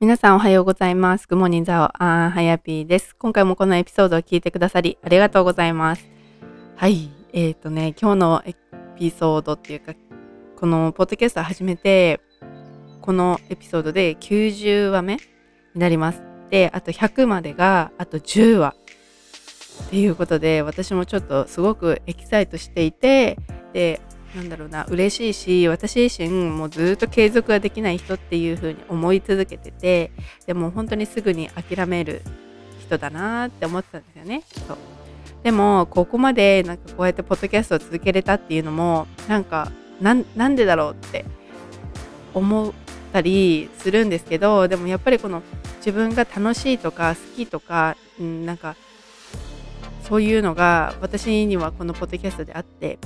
[0.00, 1.28] 皆さんおはようございます。
[1.28, 3.14] グモニザオアンハヤピーです。
[3.16, 6.08] 今回もこのエピソードを聞いてくださりありがとうございます。
[6.74, 8.54] はい、えっ、ー、とね、今日のエ
[8.98, 9.92] ピソードっていうか、
[10.56, 12.22] このポッドキャストを始めて、
[13.02, 15.20] このエピソードで90話目に
[15.74, 16.22] なります。
[16.48, 18.74] で、あと100までがあと10話
[19.88, 23.36] っていうことで、私もちょっとすごくエキサイトしていて、
[23.74, 24.00] で、
[24.34, 30.12] なんだろうな嬉しいし私自身もずっと継続ができない人っていう風に思い続けてて
[30.46, 32.22] でも本当にすぐに諦める
[32.80, 34.76] 人だなって思ってたんですよねそう
[35.42, 41.24] でもここまでなんかこうやってポッドキャストを続けれたっていうのもなんかなんでだろうって
[42.34, 42.72] 思っ
[43.12, 45.42] たりするんですけどでもやっぱりこの
[45.78, 48.76] 自分が楽しいとか好きとか、うん、なんか
[50.04, 52.98] そういうのが私にはこのポッドキャストであって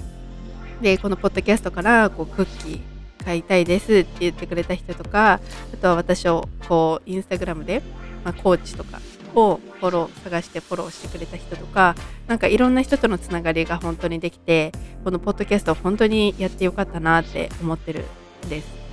[0.81, 5.41] でこのポッドキャストからこうクッキー買いたいですって言ってくれた人とか
[5.73, 7.83] あとは私をこうインスタグラムで、
[8.25, 9.01] まあ、コーチとか
[9.35, 11.95] をフォロー探してフォローしてくれた人とか
[12.27, 14.73] なんかいろんな人とのつながりが本当にできて
[15.03, 18.05] このポッドキャスト本当にやってよかったなって思ってる
[18.47, 18.85] んです。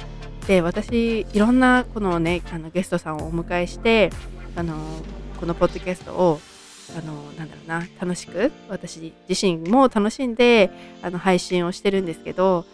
[0.47, 4.11] で私いろんなこのねあのゲストさんをお迎えして
[4.55, 4.75] あの
[5.39, 6.41] このポッドキャストを
[6.97, 10.69] あのなんだろうな楽しく私自身も楽しんで
[11.01, 12.65] あの配信をしてるんですけど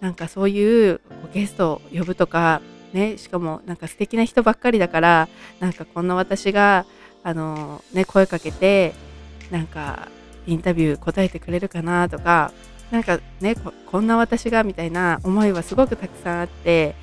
[0.00, 1.00] なんかそういう
[1.32, 2.60] ゲストを呼ぶとか
[2.92, 5.28] ねしかもなんか素敵な人ばっかりだから
[5.60, 6.86] なんかこんな私が
[7.22, 8.94] あのね声かけて
[9.50, 10.08] なんか
[10.46, 12.52] インタビュー答えてくれるかなとか
[12.90, 13.56] なんかね
[13.90, 16.94] こんな私がみたいな思いはすごくたくさんあって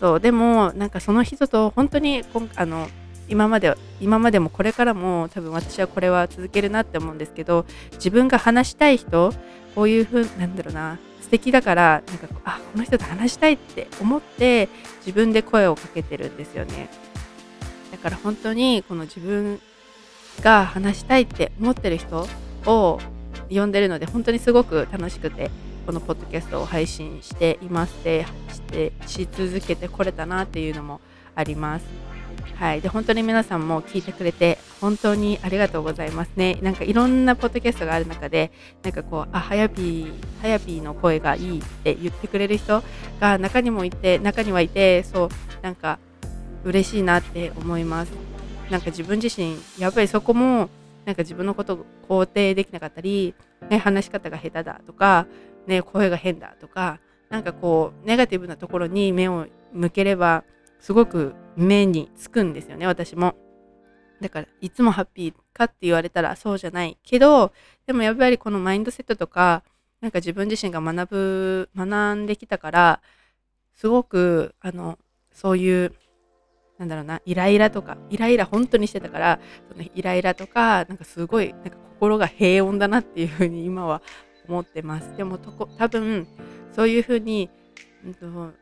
[0.00, 2.24] そうでもなんかその人と本当に
[2.56, 2.88] あの
[3.30, 9.32] 今まで今までもこれからも多分私はこれは続けるなって思うんですけど自分が話したい人
[9.74, 14.68] こういうふうなんだろうな素敵だからなんかあこの人と話したいって思って
[15.06, 16.88] 自分で声をかけてるんですよね。
[17.92, 19.60] だから本当にこの自分
[20.42, 22.26] が話したいって思ってる人
[22.66, 22.98] を
[23.48, 25.50] 呼んでるので本当にすごく楽しくて
[25.86, 31.00] このポッドキャストを配信していますでしてし続けてこれたなっていうのも
[31.34, 32.09] あります。
[32.56, 36.58] はい、で本当に皆さんも聞いてくれて本当にありがとうございますね。
[36.62, 38.52] なんかいろんなポッドキャストがある中で
[38.82, 42.82] なんかこうあはやぴーはやぴーの声がいいって言ってくれる人
[43.20, 45.28] が中にもいて中にはいてそう
[45.62, 45.98] なんか
[46.64, 48.12] 嬉しいなって思います。
[48.70, 50.68] なんか自分自身やっぱりそこも
[51.04, 53.34] なんか自分のことを肯定できなかったり、
[53.68, 55.26] ね、話し方が下手だとか、
[55.66, 60.44] ね、声が変だとかなんかこうネガティブなところに目を向ければ
[60.80, 63.34] すごく目につくんですよね私も。
[64.20, 67.52] だからいつもハッピーかって言われたらそうじゃないけど
[67.86, 69.62] でもやっぱりこのマインドセットとか
[70.00, 73.00] なんか自分自身が学ぶ学んできたから
[73.74, 74.98] すごくあの
[75.32, 75.94] そういう
[76.78, 79.40] なんだろうなイライラとかイライラ本当にしてたから
[79.70, 84.02] そのイライラとかなんかすごいなんか心が平穏だなっていうふうに今は
[84.48, 85.14] 思ってます。
[85.16, 86.26] でもとこ多分
[86.72, 87.50] そういうふうに、
[88.04, 88.52] うんと、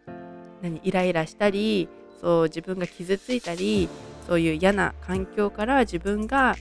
[0.63, 1.89] 何イライラしたり
[2.21, 3.89] そう自分が傷ついたり
[4.27, 6.57] そういう嫌な環境から自分が、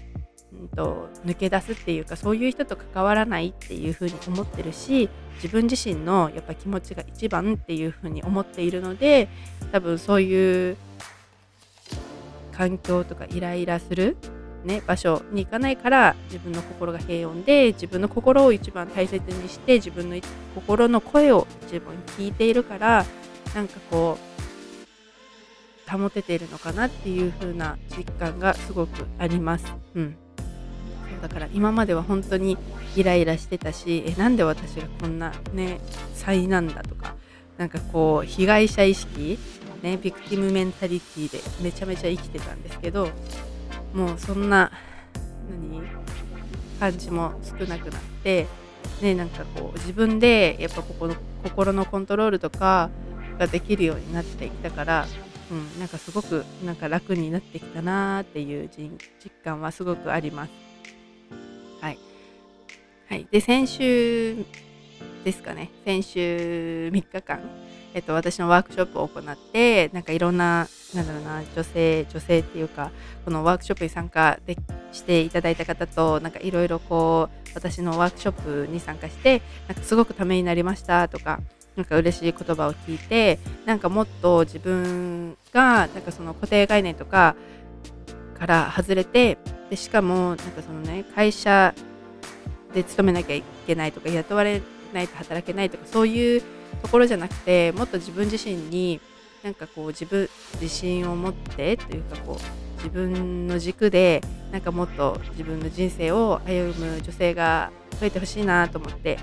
[0.54, 9.28] うんと、抜け出すっていうかそういう人と関わらないっていうふうに思ってるし自分自身のやっぱ気持ちが一番っていうふうに思っているので
[9.72, 10.78] 多分そういう
[12.54, 14.18] 環境とかイライラする、
[14.64, 20.16] ね、場所に行かないから自分の心が平穏で自分の心を一番大切にして自分の
[20.56, 23.06] 心の声を自分に聞いているから
[23.54, 24.27] なんかこう
[25.90, 29.66] 保てているのかなっていう風な実感がすごくあります。
[29.96, 30.16] うん、
[31.10, 32.58] そうだから今までは本当に
[32.96, 35.80] イライラしてたしえなんで私がこんなね
[36.14, 37.16] 災難だとか
[37.58, 39.40] なんかこう被害者意識
[39.82, 43.10] ねビクティムメンタリティでめちゃめちゃ生きてたんですけど
[43.94, 44.72] もうそんな
[45.50, 45.82] 何
[46.80, 48.48] 感じも少なくなって
[49.02, 52.90] ねなんかこう自分でやっぱここの心のコントロールとか
[53.40, 55.08] ができるようになってきたから
[55.52, 58.92] うん、なんかすごくなんか楽になってきたなーっていう実
[59.44, 60.52] 感はすごくあります。
[61.82, 61.98] はい。
[63.10, 64.46] はい、で先週
[65.24, 67.40] ですかね先週3日間、
[67.94, 72.92] えっと、私のワークショップを行ってなんかいろんななんだろうな女性女性っていうか
[73.26, 74.58] このワークショップに参加で
[74.92, 81.42] していただいた方となんかいろいろこう私のワークショップに参加してなんかすごくためになりましたとか
[81.78, 87.36] なんか嬉しい言葉を聞いてなんかもっと自分がなんかその固定概念とか
[88.38, 89.38] から外れて
[89.70, 91.76] でしかもなんかそのね会社
[92.74, 96.42] で勤めなきゃいけないとか雇われないと働けないとかそういう
[96.82, 99.00] ところじゃなくてもっと自分自身に
[99.44, 104.22] なんかこう自分自信を持ってというかこう自分の軸で
[104.52, 109.20] なんかもっと自分の人生を歩む女性が増えてほしいなと思って。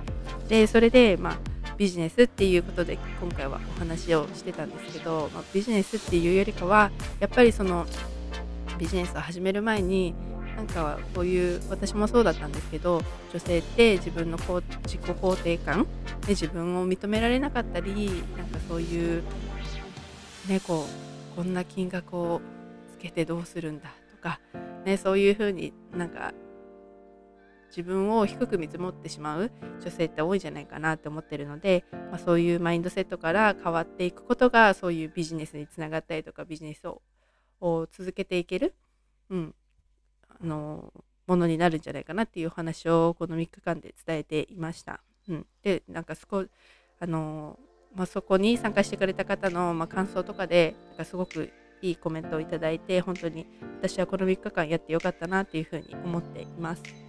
[0.48, 6.90] でそれでまあビジネスっていうことで今回はお話をしてたんですけど、まあ、ビジネスっていうよりかは
[7.20, 7.86] やっぱりその
[8.78, 10.14] ビジネスを始める前に
[10.56, 15.86] なんかこういう私もそうだったんですけど女性って自分のこう自己肯定感
[16.22, 19.22] で自分を認められなかったりなんかそういう
[20.48, 20.86] ねこ
[21.34, 22.40] こんな金額を
[22.92, 24.38] つけてどうするんだとか、
[24.84, 26.32] ね、そういうふうになんか
[27.76, 29.50] 自分を低く見積もってしまう
[29.80, 38.74] 女性って多いんじゃないかなって思ってるので、まあ、そういうマインドセットから変わっていくことがそういうビジネスにつながったりとかビジネスを続けていける、
[39.28, 39.54] うん、
[40.28, 40.92] あの
[41.26, 45.00] ものになるんじゃないかなっていうお話をこの3日間で伝えていました。
[45.28, 46.44] うん、でなんかそこ
[47.00, 47.58] あの、
[47.94, 51.50] まあ、そこに参加してくれた方の、まあ、感想とかでなんかすごく
[51.80, 53.46] いいコメントをいただいて本当に
[53.80, 57.03] 私はこの3日間やってよかったなっていうふうに思っています。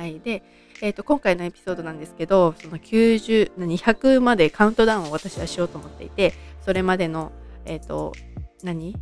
[0.00, 0.42] はい、で、
[0.80, 6.32] えーと、今回のエピソードなんですけどその90 200までカウントダウンを私はしようと思っていて
[6.62, 7.32] それまでの、
[7.66, 8.14] えーと
[8.62, 8.96] 何？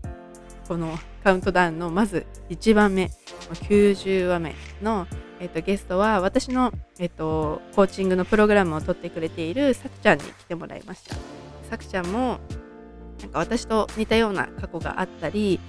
[0.67, 3.13] このカウントダウンのまず1番目
[3.53, 5.07] 90話目の、
[5.39, 11.15] えーと、ゲストは私の、えーと、コーチングのプログラムを取ってくれているさくちゃんに来てもらいました。
[11.71, 12.41] さくちゃんも
[13.21, 15.61] なんか私と似たような過去があったり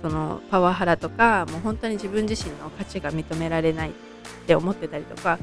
[0.00, 3.92] そのパワハラとかもう本当に自分自身の価値が認められないっ
[4.44, 5.38] って思ってたりとか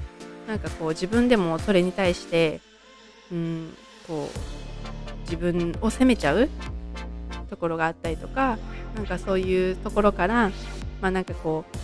[0.48, 2.62] なんかこう自分でもそれに対して
[3.32, 3.78] うん
[4.08, 6.50] こう自分を責めちゃう
[7.50, 8.58] ところがあったりとか
[8.96, 10.52] なんかそういうところから
[11.02, 11.78] まあなんかこう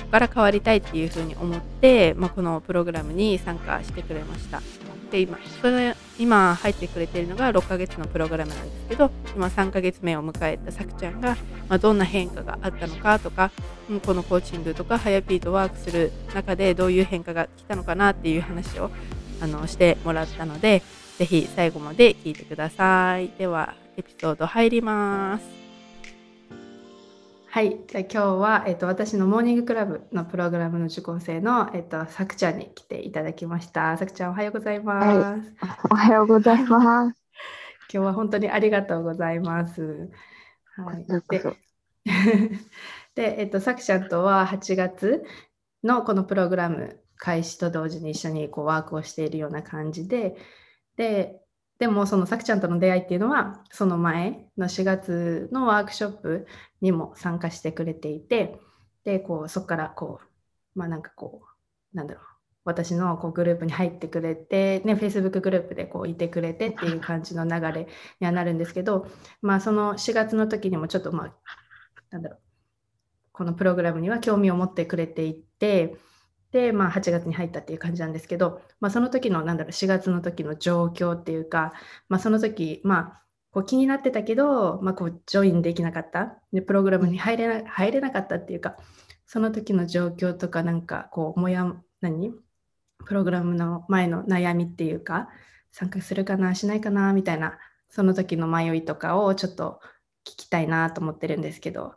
[0.00, 4.62] そこから変わりたいっていうふうに思って、まあ、このプログラムに参加してくれました。
[5.10, 11.36] で今それ今入ってくれているのが6ヶ月のプログラムなんですけど今3ヶ月目を迎えたさくちゃんが、
[11.68, 13.50] まあ、どんな変化があったのかとか、
[13.88, 18.90] うん、このコーチングとかハヤピーとワークする中でどういう変化が来たのかなっていう話を
[19.40, 20.82] あのしてもらったので
[21.18, 23.30] ぜひ最後まで聞いてください。
[23.38, 25.57] ではエピソード入ります。
[27.58, 33.96] はい、じゃあ今日は、えっと、私のモーニングクラブのプログラムの受講生の、えっと、さくちゃんに来ていただきました。
[33.96, 35.08] さくちゃん、おはようございます。
[35.08, 37.20] はい、おはようございます。
[37.92, 40.08] 今日は本当にありがとうございます。
[40.76, 41.42] はい、で
[43.16, 45.24] で、えっと、さくちゃんとは8月
[45.82, 50.36] のこのプログラム開始と同時に一緒にこうワークをしているような感じで、
[50.94, 51.40] で、
[51.78, 56.46] でもそのさくちゃんとの出会いっていうのはその前の4月のワークショップ
[56.80, 58.58] にも参加してくれていて
[59.04, 60.20] でこうそこからこ
[60.74, 61.42] うまあなんかこ
[61.94, 62.24] うなんだろう
[62.64, 67.88] 私のこうグループに入ってくれて、ね、Facebook グループでこういてくれてっていう感じの流れ
[68.20, 69.06] にはなるんですけど、
[69.40, 71.34] まあ、その4月の時にもちょっとまあ
[72.10, 72.40] なんだろう
[73.32, 75.96] このプログラムには興味を持ってくれていて
[76.52, 81.72] で、まあ、8月に入ったっていう感じなんですけど、まあ、その時のなんだろう4月の時の状況っていうか、
[82.08, 86.38] まあ、その時、まあ、こう気になってたけど、まあ、こうジョインできなかった。
[86.52, 88.76] でプログラムに入れな入れなかったっていうか
[89.26, 92.32] その時の状況とかなんかこうもや何？
[93.04, 95.28] プログラムの前の悩みっていうか
[95.72, 97.58] 参加するかなしないかなみたいな
[97.88, 99.80] その時の迷いとかをちょっと
[100.26, 101.94] 聞きたいなと思ってるんですけど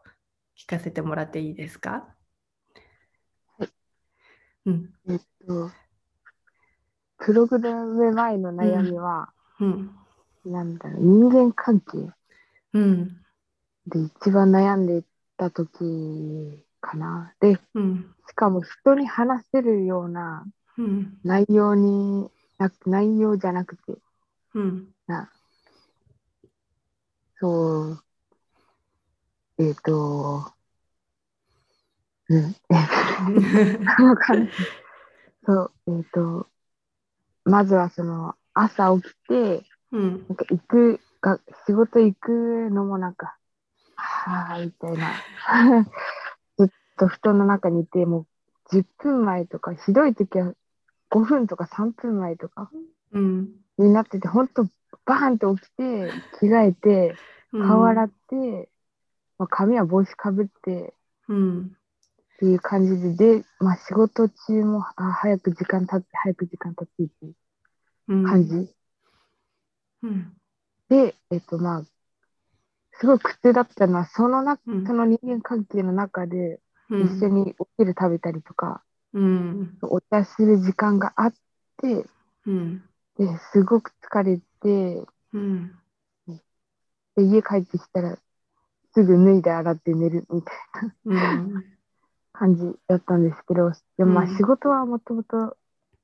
[0.57, 2.07] 聞かせてもらっていいですか？
[4.65, 5.71] うん、えっと、
[7.18, 9.91] プログラム前の悩みは、うん、
[10.45, 12.11] なんだろう、人間関係
[12.73, 13.07] うん、
[13.87, 15.03] で一番悩んでい
[15.37, 17.33] た時かな。
[17.39, 20.45] で、うん、しかも人に話せるような
[21.23, 23.97] 内容になく、内容じゃなくて、
[24.53, 25.30] うん、な
[27.39, 28.03] そう、
[29.57, 30.51] えっ、ー、と、
[32.31, 32.56] うん。
[35.45, 36.47] そう、えっ、ー、と、
[37.44, 43.35] まずはその朝起きて、うん、なんか行くが、仕事行くのもなんか、
[43.95, 45.11] はあ、みたいな。
[46.57, 48.26] ずっと布団の中にいて、も
[48.71, 50.54] う10分前とか、ひどい時は
[51.09, 52.71] 5分とか3分前とか
[53.11, 54.68] になってて、ほんと
[55.06, 56.09] バーンと起きて、
[56.40, 57.16] 着替えて、
[57.52, 58.68] 顔洗って、うん、
[59.40, 60.94] まあ、髪は帽子かぶって、
[61.28, 61.76] うん
[62.42, 68.68] っていう感じで、で、まあ仕事中も、あ、早く時間経って、早く時間経ってっていう感じ。
[70.02, 70.33] うん、
[70.90, 71.83] で、えっとまあ、
[72.94, 78.81] すごい苦痛だったのは、そのな、うん、その人間関係の中で、一緒にお昼食べたりとか、
[79.14, 81.33] うん、お茶する時間があっ
[81.78, 82.07] て、
[82.48, 82.83] うん、
[83.19, 85.76] ですごく疲れて、うん、
[87.16, 88.18] で、家帰ってきたら、
[88.95, 90.56] すぐ脱いで洗って寝るみたい
[91.06, 91.33] な。
[91.36, 91.81] うん
[92.42, 94.36] 感じだったんですけど、でもまあうん。
[94.36, 95.56] 仕事はもともと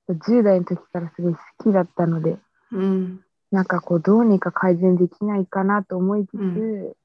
[0.08, 2.38] 10代の時からすごい好きだったので、
[2.72, 3.24] うん。
[3.50, 6.96] なんかこうどうにか改善できないかなと思いつつ、う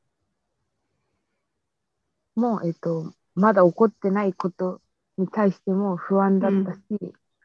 [2.34, 4.82] もう、えっと、まだ起こってないこと
[5.16, 6.80] に対しても不安だったし、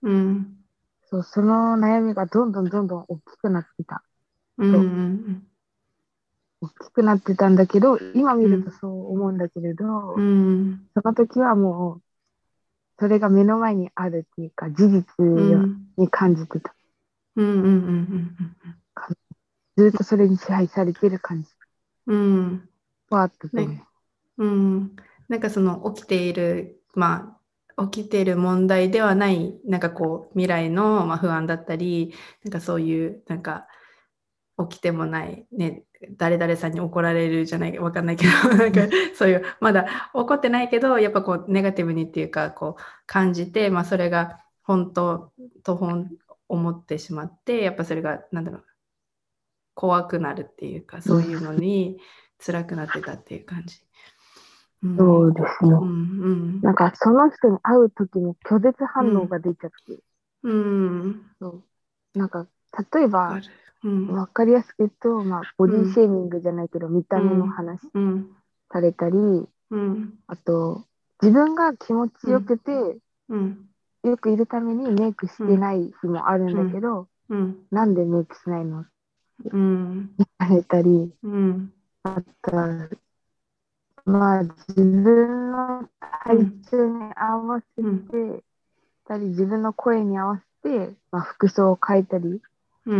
[0.01, 0.57] うん。
[1.09, 4.03] そう、その悩みがどんどんどんどん大きくなってた。
[4.57, 5.47] うんうん
[6.61, 10.87] 大きくなってたんだけど、今見るとそう思うんだけれど、うん。
[10.93, 12.01] その時はもう、
[12.99, 16.75] それが目の前にあるっていうか、事実うんに感じてた。
[17.35, 17.45] うん。
[17.45, 17.57] うん。
[17.57, 18.35] うん。
[19.77, 21.49] ずっとそれに支配されてる感じ。
[22.07, 22.17] うん。
[22.17, 22.69] うん
[23.09, 23.69] はあったと思う。
[23.69, 23.83] ね。
[24.37, 24.95] うん、
[25.27, 27.37] なんかその起きている、ま
[27.75, 33.67] あ、起きている問題ではない、なんかこう、未来の、まあ、不安だったり、なんかそういう、なんか、
[34.69, 35.83] 起きてもない、ね、
[36.17, 38.81] 誰々さんに怒られるじゃない、わかんないけど、 なんか
[39.15, 39.83] そういう、まだ
[40.13, 45.31] 起こってないけど、やっぱこう、ネガティブにっていうか、こう、感じて、まあ、それが本当
[45.63, 46.09] と本
[46.49, 48.65] 思ってしまって、やっぱそれが、なんだろう、
[49.75, 51.99] 怖くなるっていうか、そういうのに
[52.43, 53.77] 辛くなってたっていう感じ。
[54.83, 54.97] うん。
[54.97, 55.71] そうですね。
[55.71, 55.89] うんう
[56.57, 56.61] ん。
[56.61, 59.99] なんかその人に会う時に拒絶反応が出ちゃって、
[60.43, 61.25] うん。
[61.39, 61.63] そ
[62.15, 62.19] う。
[62.19, 62.47] なんか
[62.93, 63.39] 例えば
[63.87, 64.07] うん。
[64.07, 68.35] 分かりやすく言うと、まあ、ボディシェーミングじゃないけど、見た目の話うん。
[68.69, 70.19] されたり、うん。
[70.27, 70.83] あと
[71.21, 72.71] 自分が気持ちよくて、
[73.29, 73.69] うん。
[74.03, 77.65] よくいるためにメイクしてない日もあるんだけど、うん。
[77.71, 78.81] なんでメイクしないの？
[78.81, 78.85] っ
[79.43, 80.15] てうん。
[80.17, 81.73] 言われたり、うん。
[82.03, 82.89] あとは、
[84.05, 85.89] まあ自分の
[86.25, 88.43] 体調に合わせて、
[89.05, 92.41] たり自分の声に合わせて、まあ、服装を変えたり、うん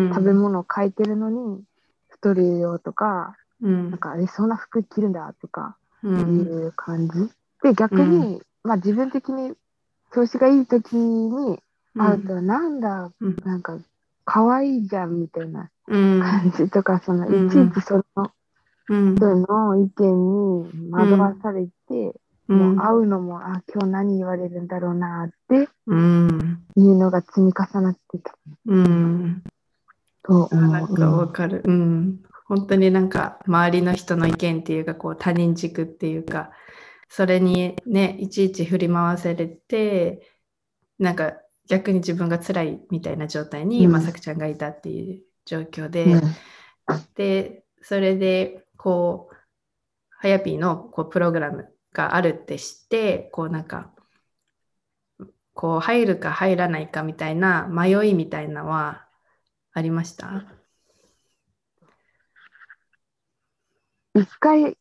[0.10, 1.64] 食べ物を変えてるのに
[2.10, 3.90] 太るよとか、うん。
[3.92, 7.30] なんか、え、そんな服着るんだとかういんう感じ。
[7.64, 9.54] で、逆に、まあ自分的に
[10.14, 11.60] 調子がいい時に
[11.98, 13.36] 会うと、なんだ、うん。
[13.44, 13.78] なんか、
[14.26, 16.20] 可愛いじゃんみたいなうん。
[16.20, 17.48] 感じとか、その、うん。
[17.48, 18.32] いちいちその
[18.90, 19.16] うん。
[19.16, 26.60] 人の意見に惑わされて、もう会うのも、あ、今日何言われるんだろうなってうん。
[26.76, 28.34] いうのが積み重なってた。
[28.66, 29.44] うん
[30.28, 30.50] と。
[30.56, 31.64] なんかわかる。
[31.66, 32.20] うん。
[32.48, 36.52] 本当になんか周りの人の意見っていうかこう他人軸っていうか
[37.10, 40.26] それにねいちいち振り回されて
[40.98, 41.34] なんか
[41.68, 46.22] 逆に自分が辛いみたいな状態に、うんまさくちゃんがいたっていう状況で、うん
[47.16, 49.36] でそれでこう
[50.10, 53.92] はやぴーのこうプログラムがあるって知ってこうなんか
[55.54, 59.07] こう入るか入らないかみたいな迷いみたいなのは
[59.78, 60.44] ありました？
[64.16, 64.76] 一回、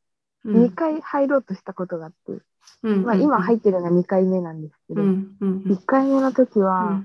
[0.44, 0.62] うん。
[0.62, 2.40] 二回入ろうとしたことがあって、
[2.82, 3.04] うん。
[3.04, 5.36] まあ今入っってるのは2回目なんですけど、うん。
[5.38, 5.62] うん。
[5.66, 5.72] うん。
[5.72, 7.02] 1回目の時うは、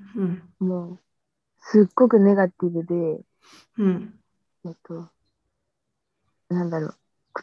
[0.60, 1.00] もう、
[1.60, 3.20] すっごくネガティブで、
[3.78, 4.14] うん。
[4.64, 5.10] えっと、
[6.48, 6.96] なんだろう、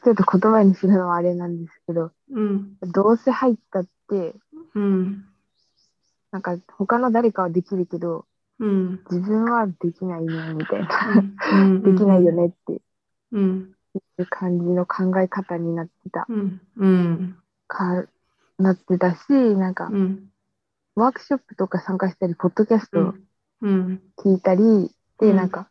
[0.03, 2.79] ちょっと言葉にするのはあれなんですけど、うん。
[2.81, 4.35] どうせ入ったって、
[4.75, 5.27] うん。
[6.31, 8.25] なんか他の誰かはできるけど、
[8.61, 9.01] うん。
[9.11, 10.89] 自分はできないね、みたいな。
[11.53, 11.83] うん。
[11.83, 12.83] できないよねって。
[13.33, 13.75] うん。
[13.95, 16.35] いう感じの考え方になってた、う
[17.67, 18.07] か、
[18.59, 20.31] なってたし、なんかう、ん
[20.95, 23.15] ワークショップとか参加したり、ポッドキャスト
[23.61, 24.01] うん。
[24.19, 25.37] 聞いたり、うで、ん。
[25.37, 25.49] なん。
[25.49, 25.69] か、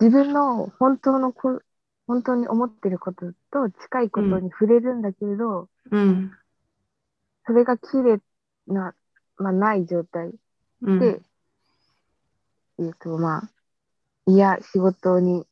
[0.00, 1.60] 自分の本当のこ、
[2.06, 5.02] 本当に思ってることと近いことに触れるん。
[5.02, 6.32] だけれど、うん。
[7.46, 8.20] それが綺麗
[8.66, 8.94] な、
[9.36, 10.32] まあ、ない状態
[10.82, 10.98] うん。
[10.98, 11.20] で、
[12.78, 13.50] えっと、まあ、
[14.26, 15.46] いや、仕事に、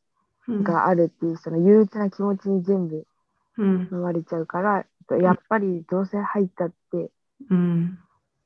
[0.47, 0.63] うん。
[0.63, 3.05] があるっていう、その憂鬱な気持ちに全部
[3.57, 3.85] うん。
[3.87, 4.85] 生まれちゃうから、
[5.21, 7.11] やっぱりどうせ入ったって、
[7.49, 7.99] うん。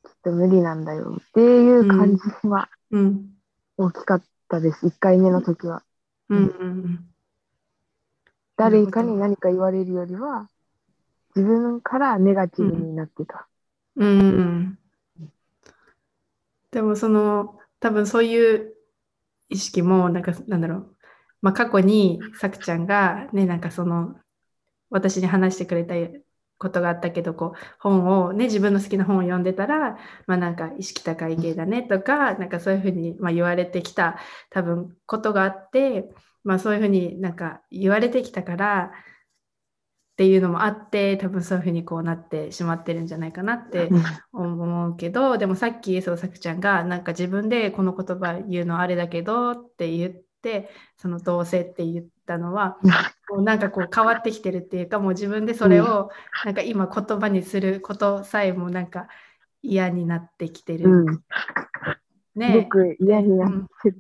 [0.04, 3.30] きっと無理なんだよっていう感じはうん。
[3.78, 5.84] 大きかったです、1回目の時は。
[6.30, 6.38] うん。
[6.40, 7.00] うん。
[8.58, 10.50] 誰かに何か言われるよりは、
[11.36, 13.48] 自分からネガティブになってた。
[13.96, 14.20] うん。
[14.20, 14.80] うん
[16.74, 18.74] でもその多分そういう
[19.50, 20.96] 意識もなんかなんだろう、
[21.42, 24.16] まあ、過去にさくちゃんがねなんかその
[24.90, 25.94] 私に話してくれた
[26.58, 34.18] ことがあったけどこう本をね自分の好きな本を読んでたらまあなんか意識高い系だねとかなんかそういうふうにまあ言われてきた
[34.50, 36.10] 多分ことがあって
[36.44, 38.92] まあそういうふうになんか言われてきたから
[40.14, 43.90] っていうのもあって多分そういうふうにこうなってしまってるんじゃないかなって
[44.32, 52.92] 思うけどでもさっきそうさくちゃんがなんか自分でこの言葉言うのあれだけどって言ってそのどうせって言ったのはうん
[53.28, 56.12] こうなんかこう変わってきてるっていうかもう自分でそれを
[56.46, 59.08] なんか今言葉にすることさえもなんか
[59.64, 60.92] 嫌になってきてる。
[60.92, 61.16] うん。
[61.16, 61.22] す
[62.36, 63.52] ねごく嫌になっ
[63.82, 63.98] てる。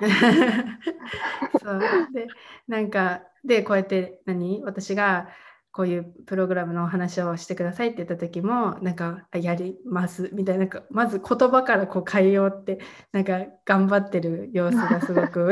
[1.60, 1.80] そう
[2.14, 2.28] で
[2.66, 4.62] なんかでこうやって何？
[4.62, 5.28] 私が
[5.72, 12.80] こういうプログラムのお話をしてくださいって言った時もなんかあやりますみたいなまず言葉からこう変えようって
[13.12, 15.48] なんか頑張ってる様子がすごく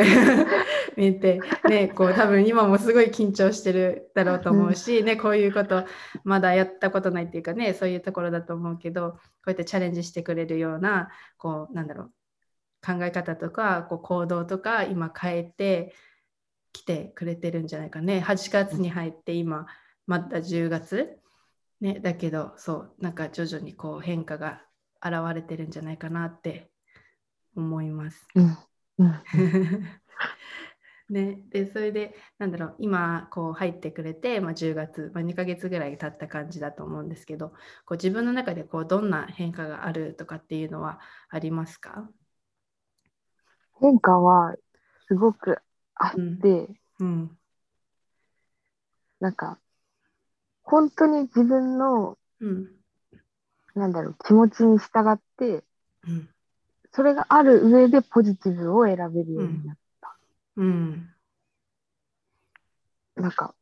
[0.97, 5.85] 見えて、ね、こう多分今もすごい緊張してるだろうと思うし、ね、こういうこと
[6.25, 12.13] まだやったことないっていうかねそういうところだと思うけどこうやってチャレンジしてくれるようなこうなんだろう
[12.85, 15.95] 考え方とかこう行動とか今変えて
[16.73, 18.23] きてくれてるんじゃないかね。
[18.25, 19.67] 8月に入って今
[20.09, 21.19] まだ10月、
[21.83, 24.63] ね、だけどそうなんか徐々にこう変化が
[25.05, 26.71] 現れてるんじゃないかなって
[27.55, 28.27] 思います。
[28.35, 28.57] うん。
[28.99, 29.23] うん。
[31.11, 37.51] ね、でそれでなんだろう今こう入ってくれて、まあ、10月、まあ、2ヶ月ぐらい経った感じだと思うんですけど
[37.85, 41.01] こう自分の中でこうどんな変化があるとかっていうのは
[41.31, 42.11] ありますか？
[43.81, 44.55] 変化は
[45.07, 45.59] すごく
[45.95, 46.11] あっ
[46.43, 46.69] て、
[47.01, 47.39] うん
[49.21, 49.59] なんか、
[50.71, 52.69] 本当に自分の、うん
[53.75, 55.65] なんだろう、気持ちに従って、
[56.07, 56.29] うん
[56.91, 59.77] それがある上でポジティブを選べるようになっ
[60.57, 61.11] うん
[63.15, 63.23] た。
[63.23, 63.55] なんか、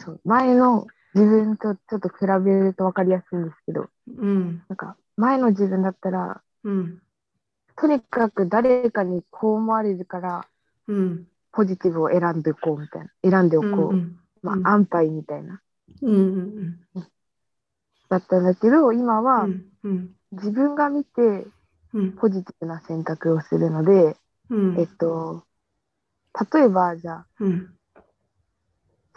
[0.00, 7.02] そう、前の自分とちょっと比べると分かりやすいんですけど、うんなんか、前の自分だったら、うん
[7.76, 10.46] とにかく誰かにこう思われるから、
[10.88, 13.30] うんポジティブを選んでおこうみたいな。
[13.30, 13.70] 選んでおこう。
[13.70, 15.60] うんうんまあ、安牌みたいな。
[16.04, 16.14] うん
[16.94, 17.04] うん
[18.08, 19.48] だったんだけど、今うは
[20.32, 21.46] 自分が見て
[21.92, 22.12] うん。
[22.16, 24.16] ポジティブな選択をするので、
[24.50, 24.80] うん。
[24.80, 25.44] えっと、
[26.52, 27.78] 例えば、じゃあ、うん。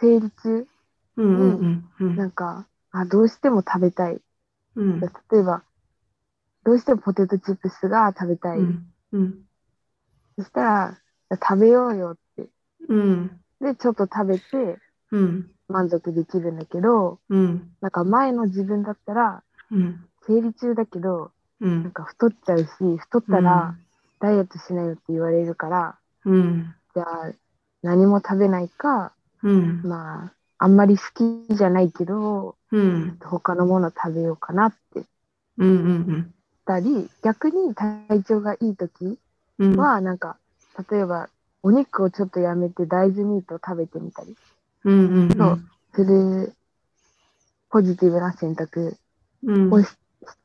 [0.00, 0.66] 生理中、
[1.16, 4.20] うんうんうんなんか、あ、どうしても食べたい。
[4.76, 5.00] うん。
[5.00, 5.08] 例
[5.38, 5.64] えば、
[6.64, 8.60] どうしてもポテトチップスが食べたい。
[10.36, 10.98] そしたら、
[11.32, 12.48] 食べようよって。
[12.88, 13.40] うん。
[13.60, 14.78] で、ちょっと食べて
[15.10, 17.70] うん満足できるんだけど、うん。
[17.80, 20.04] なんか前の自分だったら、うん。
[20.26, 21.82] 生理中だけど、うん。
[21.84, 23.74] なんか太っちゃうし、太ったら
[24.20, 26.74] ダイエットしないよって言われるから、うん。
[26.94, 27.32] じゃあ
[27.82, 29.82] 何も食べないか、うん。
[29.82, 31.04] まあ、あんまり好
[31.48, 33.18] きじゃないけど、うん。
[33.22, 35.04] 他のもの食べようかなって。
[35.58, 39.18] うんうんたり、逆に体調がいい時
[39.58, 39.76] うん。
[39.76, 40.36] は、なんか、
[40.90, 41.30] 例えば、
[41.62, 44.36] お肉をちょっとやめて大豆ミートを食べてみたり
[44.88, 45.60] うんうんそう。
[45.94, 46.54] する
[47.70, 48.96] ポジティブな選択。
[49.44, 49.70] うん。
[49.72, 49.94] をしし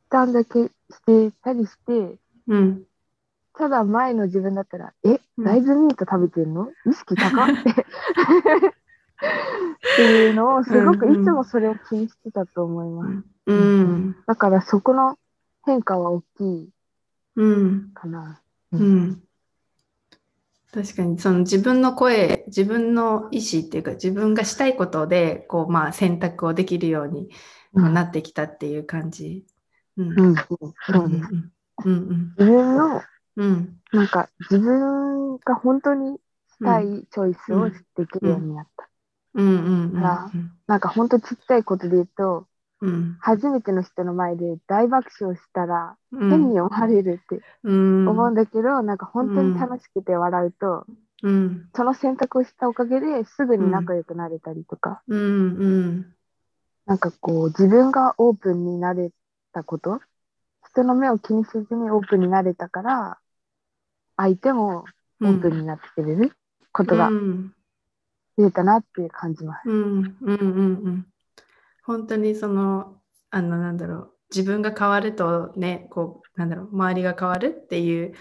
[0.10, 0.71] たんだけし
[1.06, 2.84] てたりして、うん。
[3.58, 5.45] ただ前の自分だったら、え、うん。
[5.45, 6.69] 大豆ミート食べてんの？
[6.86, 7.47] 意識高っ。
[7.47, 7.53] て。
[7.73, 7.75] っ
[9.95, 11.21] ていうのをすごくうんうん。
[11.21, 13.23] いつもそれを気にしてたと思います。
[13.47, 14.15] うん。
[14.27, 15.17] だからそこの
[15.65, 16.69] 変化は大きい
[17.38, 17.91] うん。
[17.93, 18.41] かな。
[18.73, 19.23] うん
[20.74, 27.30] 確かにその自分の声自分の意思っていうか自分がしたいことでこうまあ選択をできるように
[27.74, 29.46] うんなってきたっていう感じ。
[29.98, 30.10] うん。
[30.18, 30.36] うん、うん。
[30.92, 31.30] そうです。
[31.32, 33.02] うん自分の、
[33.36, 33.80] うん。
[33.92, 38.90] なんか自分が本当にしたいチョイスをできるようになった。
[39.36, 40.32] うんうんうんあ
[40.66, 42.48] なんか本当ちっちゃいことで言うと、
[42.84, 43.17] うん。
[43.19, 46.30] 初めての人の前で大爆笑したらうん。
[46.30, 48.10] 変に思われるってうん。
[48.10, 50.86] 思うんだけど、なんか本当に楽しくて笑うと、
[51.24, 51.69] うん。
[51.74, 55.19] その選択をしたおかげですぐに仲良くなれたりとか、うん。
[55.19, 56.15] うん。
[56.86, 59.12] なんかこう自分がオープンになれ
[59.54, 60.02] たこと、
[60.69, 63.17] 人の目を気にせずにオープンになれたから、
[64.17, 64.84] 相手も
[65.22, 66.34] オープンになってくれる
[66.74, 67.54] ことがうん。
[68.38, 69.69] 増えたなって感じます。
[69.69, 69.93] うん。
[69.93, 70.17] うん。
[70.22, 70.84] うん。
[70.84, 71.12] うん
[71.84, 72.98] 本当にその
[73.30, 78.13] あのなんだろう自分が変わるとねこうなんだろう周りが変わるっていう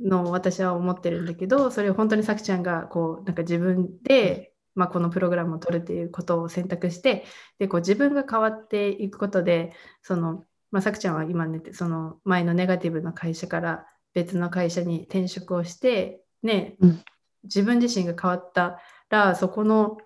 [0.00, 7.24] のを私は思ってるんだけどそれを本当にさくちゃんがこうなんか自分で、まあ、このプログラムを取るっていうことを選択して
[7.58, 17.02] でこう自分が変わっていくことでその、まあ、さくちゃんは今ねその前のネガティブな会社から別の会社に転職をしてね、うん。
[17.44, 18.78] 自分自身が変わった
[19.08, 19.98] らそこの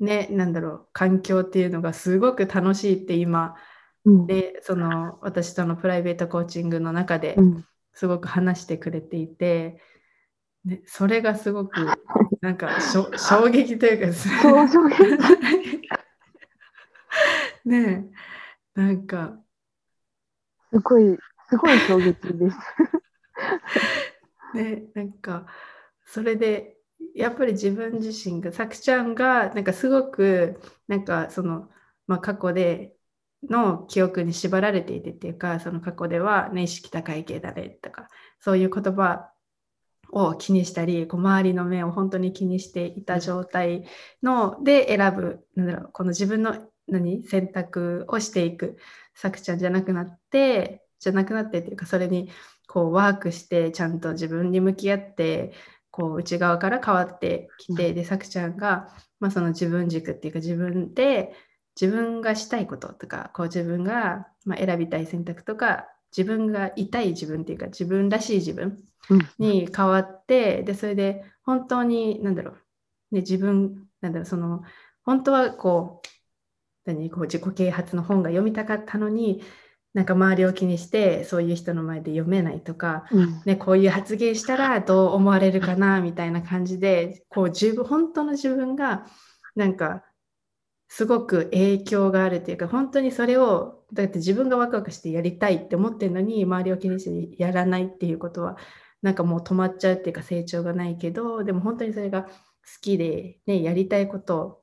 [0.00, 3.54] ねなんだろう環境っていうのがすごく楽しいって今
[4.04, 4.26] うん。
[4.26, 7.64] でその私とのプライベートコーチングの中でうん。
[7.92, 9.78] すごく話してくれていて、
[10.64, 11.86] ね、それがすごく
[12.40, 13.10] なんか衝
[13.50, 14.28] 撃というかす
[17.64, 18.10] ね。
[18.76, 19.38] え なんか。
[20.72, 22.56] すごい、すごい衝撃です。
[24.54, 25.46] ねなんか
[26.04, 26.79] それで
[27.14, 31.68] やっぱり自分自身がさくちゃんがなんかすごくなんかその、
[32.06, 32.94] まあ、過去で
[33.48, 38.08] の記憶に縛られていてっていうかその過去では、ね、意識高い系だねとか
[38.38, 39.30] そういう言葉
[40.12, 43.84] を気にしたりこう周りの目を本当に気にしていた状態
[44.22, 46.56] ので選ぶなんだろうこの自分の
[46.88, 48.76] 何選択をしていく
[49.14, 52.30] さくちゃんじゃなくなってじゃなくなってっていうかそれに
[52.66, 55.52] こうワークしてちゃんと自分に向き合って
[55.90, 61.32] こう内側から変わってきて、でさくちゃんが、まあ、その自分軸っていうか自分で
[61.80, 68.78] 自分がしたいこととかこう自分が、まあ、選びたい選択とか自分がいたい自分っていうか自分らしい自分
[69.38, 72.52] に変わって、でそれで本当に何だろ
[73.12, 74.62] う、ね、自分なんだろうその
[75.04, 76.08] 本当はこう
[76.84, 79.42] 何こう自己啓発の本が読みたかったのに
[79.92, 89.06] なんか周りを気にしてそういう人の前で読めないとか、うん、ね、こういう発言したらどう思われるかなみたいな感じでこう自分本当の自分が
[89.56, 90.04] なんか
[90.88, 98.56] すごく影響があるっていうか本当にそれをだって自分がワクワクしてやりたいって思ってるのに周りを気にしてやらないっていうことは
[99.02, 102.30] なんかもう止まっちゃうっていうか成長がないけどでも本当にそれが好
[102.80, 104.62] きで、ね、やりたいこと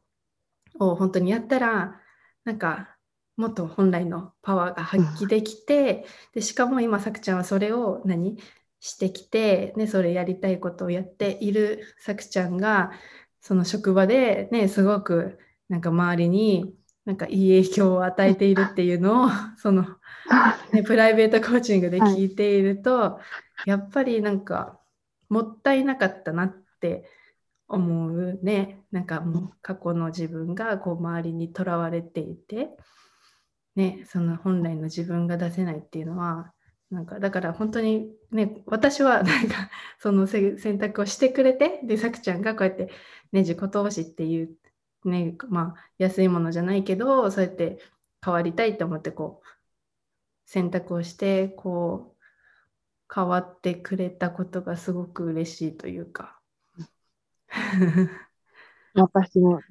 [0.79, 1.99] を本当にやったら
[2.45, 2.96] なんか
[3.38, 8.38] もっと本来のパワーが発揮できて、でしかも今さくちゃんはそれを何
[8.80, 12.91] してきて、ね、それやりたいことをやっているさくちゃんが
[13.41, 16.73] その職場で、ね、すごくなんか周りに
[17.06, 19.86] なんかいい影響を与えているっていうのを その、
[20.73, 23.21] ね、プライベートコーチングで聞いていると、は
[23.65, 24.80] い、やっぱりなんか
[25.30, 27.08] もったいなかったなって
[27.67, 32.76] 思うねなんかもう過去の自分がこう周りにとらわれていて。
[33.77, 36.51] ね、その本来の自分が出せないっていうのは
[36.89, 42.85] なんかだから本当にね私はなんか その選択をしてくれてでさくちゃんがこうやって、
[43.31, 44.57] ね、自己投資っていう
[45.05, 47.77] ねまあ安いものじゃないけどそうやって
[48.25, 49.47] 変わりたいと思ってこう
[50.45, 56.39] 選択をしてこう変わってくれたことがすごく嬉しいというか。
[58.95, 59.61] 私も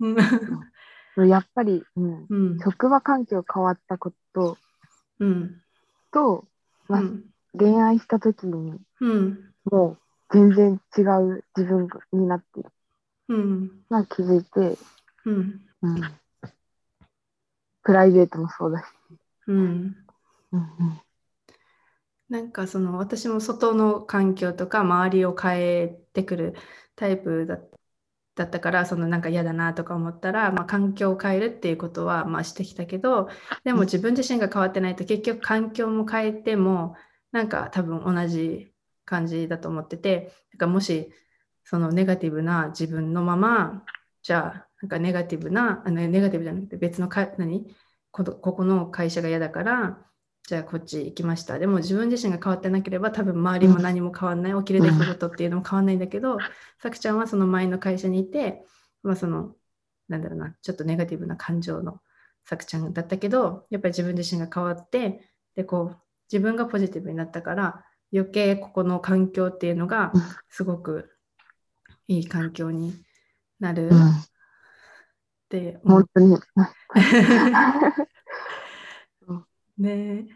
[1.16, 2.26] やっぱり、うん。
[2.28, 4.58] うん、職場環境変わったこと、
[5.20, 5.62] うん、
[6.10, 6.44] と、
[6.88, 7.02] まあ、
[7.56, 8.80] 恋愛した時に、
[9.70, 9.98] もう
[10.30, 12.70] 全然違う自分になってる。
[13.28, 14.78] うん、まあ気づいて、
[15.24, 15.60] うん。
[15.82, 16.00] うん、
[17.82, 18.84] プライベートもそうだし。
[19.46, 19.96] うん。
[20.52, 21.00] うんうん、
[22.28, 26.54] なんかその私も外の環境とか周りを変えてくる
[26.96, 27.70] タイプだっ
[28.36, 33.28] だったからそのなんか嫌だなとか思ったら、まあ、環境を変えるっていうことはまあしてきたけど
[33.64, 36.96] でも自分自身が変わってないと結局環境も変えても
[37.32, 38.72] なんか多分同じ
[39.04, 41.12] 感じだと思っててだからもし
[41.64, 43.84] そのネガティブな自分のまま
[44.22, 47.66] じゃあなんかネガティブなあのネガティブじゃなくて別のか何？
[48.10, 49.98] ここの会社が嫌だから
[50.46, 51.58] じゃあこっち行きました。
[51.58, 56.36] でも自分自身が変わってなければ多分周りも何も変わんない、起きる出来事っていうのも変わんないんだけど、
[56.82, 58.62] さくちゃんはその前の会社にいて、
[59.02, 59.54] まあその、
[60.08, 62.00] なんだろうな、ちょっとネガティブな感情の
[62.44, 65.96] さくちゃんだったけど、やっぱり自分自身が変わって、で、こう、
[66.30, 70.12] 自分がポジティブになったから、余計ここの環境っていうのが
[70.48, 71.10] すごく
[72.06, 72.94] いい環境に
[73.60, 73.90] なるっ
[75.48, 76.00] て思う。
[76.00, 76.38] 本当に。
[79.78, 80.26] ね。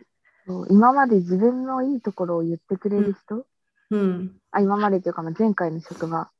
[0.46, 3.46] そう今まで自分のいいところを言ってくれる人、
[3.90, 6.30] うん、あ今までというか前回の職場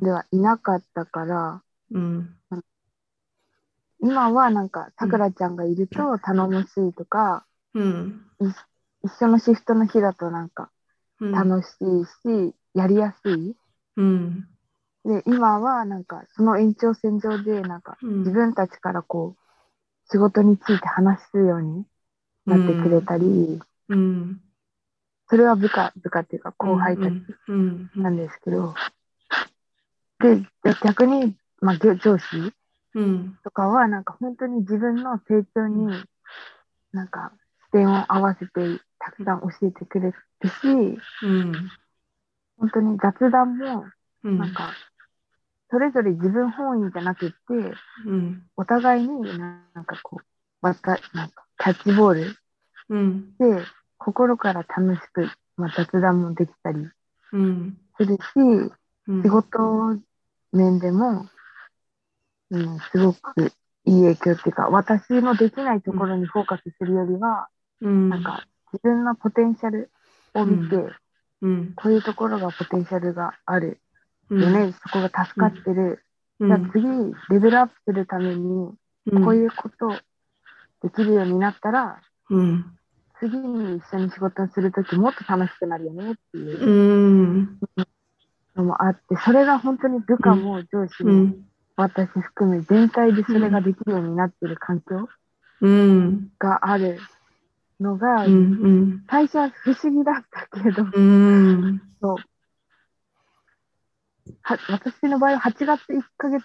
[0.00, 2.34] ではいなかったから、うん、
[4.00, 8.22] 今はなんかさくらちゃんがいると頼もしいとか、うん、
[9.04, 10.70] 一緒のシフトの日だとなんか
[11.20, 12.04] 楽しい
[12.50, 13.56] し、やりやすい。
[13.96, 14.48] うん、
[15.04, 21.84] で今はなんかその延長線上でなんか自分たちからこう仕事について話すように
[22.48, 24.40] なってくれたり、うん、
[25.28, 27.12] それは部下、部下っていうか後輩たち
[27.96, 28.74] なんですけど、
[30.20, 30.42] で、
[30.82, 32.52] 逆に、まあ、上司
[33.44, 35.86] とかは、なんか本当に自分の成長に、
[36.92, 37.32] なんか
[37.66, 40.14] 視点を合わせてたくさん教えてくれる
[40.48, 41.52] し、うん、
[42.56, 43.84] 本当に雑談も、
[44.22, 44.72] なんか、
[45.70, 47.36] それぞれ自分本位じゃなくて、
[48.06, 50.24] うん、お互いになんかこう、
[50.62, 52.36] また、なんか、キャッチボール。
[52.90, 53.64] うん、で、
[53.98, 56.88] 心から楽しく、まあ、雑談もできたり
[57.96, 58.20] するし、
[59.06, 59.98] うん、仕事
[60.52, 61.26] 面でも、
[62.50, 63.52] うん、すごく
[63.84, 67.48] いい影響っていうか、私のできないところにフォーカスするよりは、
[67.80, 69.90] うん、なんか自分のポテンシャル
[70.34, 70.76] を見て、
[71.42, 73.80] うん、こういうところがポテンシャルがある
[74.30, 74.52] うん。
[74.52, 76.04] ね、そこが助かってる。
[76.40, 76.48] うん。
[76.48, 76.86] じゃあ次、
[77.30, 78.70] レベルアップするために、
[79.12, 79.24] うん。
[79.24, 79.88] こういうこと
[80.82, 82.78] できるようになったら、うん。
[83.20, 86.70] 次に一緒に仕事をするときもっと楽しくなるよねっていうう
[87.40, 87.58] ん。
[88.54, 91.44] のもあって、それが本当に部下も上司もうん。
[91.76, 95.08] 私含め全体でそれができるようになっている環境
[95.60, 96.28] うん。
[96.38, 96.98] がある
[97.80, 101.82] のが、うん最初は不思議だったけど、うん。
[102.00, 102.16] そう。
[104.42, 106.44] は私の場合は8月1ヶ月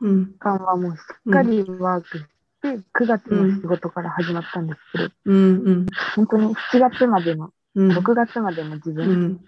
[0.00, 0.34] うん。
[0.38, 2.24] 間はもうしっかりワークし
[2.60, 7.90] て、9月の仕事から始まったんですけど、うん本当に7月までの、うん。
[7.92, 9.44] 6月までの自う分っんて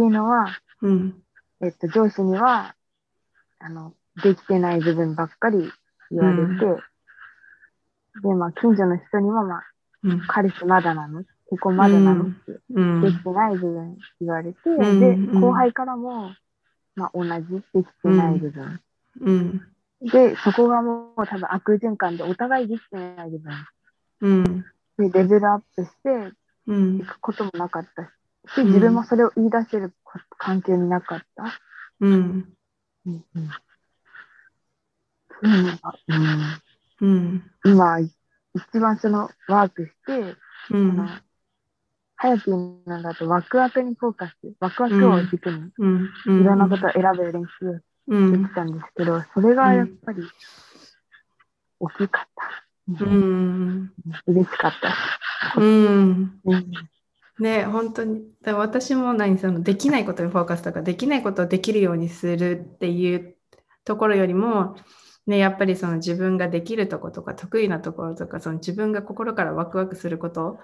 [0.00, 0.46] いうのは、
[0.82, 1.22] うん。
[1.62, 2.74] えっと、上司には、
[3.58, 5.70] あの、できてない部分ばっかり
[6.10, 8.22] 言われて、うん。
[8.22, 9.62] で、まあ、近所の人には、まあ、
[10.04, 10.20] うん。
[10.26, 11.24] 彼氏まだなの？
[11.46, 13.00] ここまだなの、うんってうん。
[13.02, 15.00] できてない部分言われて、ん。
[15.00, 16.32] で、うん後輩からも、
[16.96, 17.30] まあ、同じ
[17.72, 18.80] できてない部分。
[20.04, 23.52] うんで、そこがもう多分悪循環でお互いできてない部分。
[24.20, 24.64] うん。
[24.98, 26.36] で、レベルアップして
[26.66, 26.98] うん。
[26.98, 28.04] いくこともなかった
[28.54, 29.92] し、自分もそれを言い出せる
[30.38, 31.44] 関係になかった。
[32.00, 32.54] うん。
[33.06, 33.24] うん。
[33.34, 33.48] うん。
[35.30, 35.94] そういうのが
[37.00, 37.08] うん。
[37.08, 40.36] うん今、一番そのワークして、う
[40.70, 41.22] あのん
[42.16, 46.04] ハヤピーなんだとワクワクにフォーカス、ワクワクを軸にうん。
[46.40, 50.22] いろんなことを選ぶ練習をうんできたんですけど、それがやっぱり
[51.80, 53.04] 大きかった。
[53.04, 53.92] うん。
[54.26, 55.60] 嬉しかった。
[55.60, 56.40] うん。
[56.44, 56.72] うん。
[57.38, 58.22] ね本当に。
[58.46, 63.36] 私も何そのできないことにフォーカスとかできないことをできるようにするっていう
[63.84, 64.76] ところよりも、
[65.26, 70.58] ね、やっぱりその自分ができるとことか得意なところとかその自分が心からワクワクすること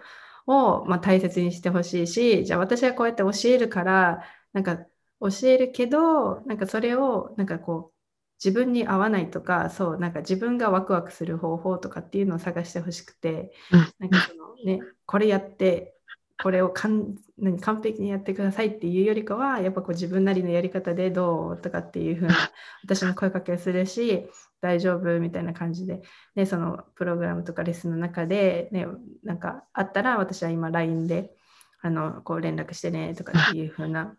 [0.46, 4.22] を、まあ、大切にしてほしいしじゃあ私はこうやって教えるから
[4.52, 4.78] なんか
[5.20, 8.00] 教えるけどなんかそれをなんかこう
[8.42, 13.52] 自分に合わないとかそうなんか自分がワクワクする方法とかっていうのを探してほしくて
[13.98, 15.94] なんかそのねこれやって
[16.42, 22.34] これをかん何完璧にやってくださいっていうよりかはやっぱこう自分なりのやり方でどうとかっていう風な
[22.82, 24.26] 私も声かけをするし
[24.62, 26.02] 大丈夫みたいな感じで、
[26.34, 28.86] ね、そのプログラムとかレッスンの中で、ね、
[29.22, 31.34] なんかあったら私は今 LINE で
[31.82, 34.16] あのこう連絡してねとかっていう風な、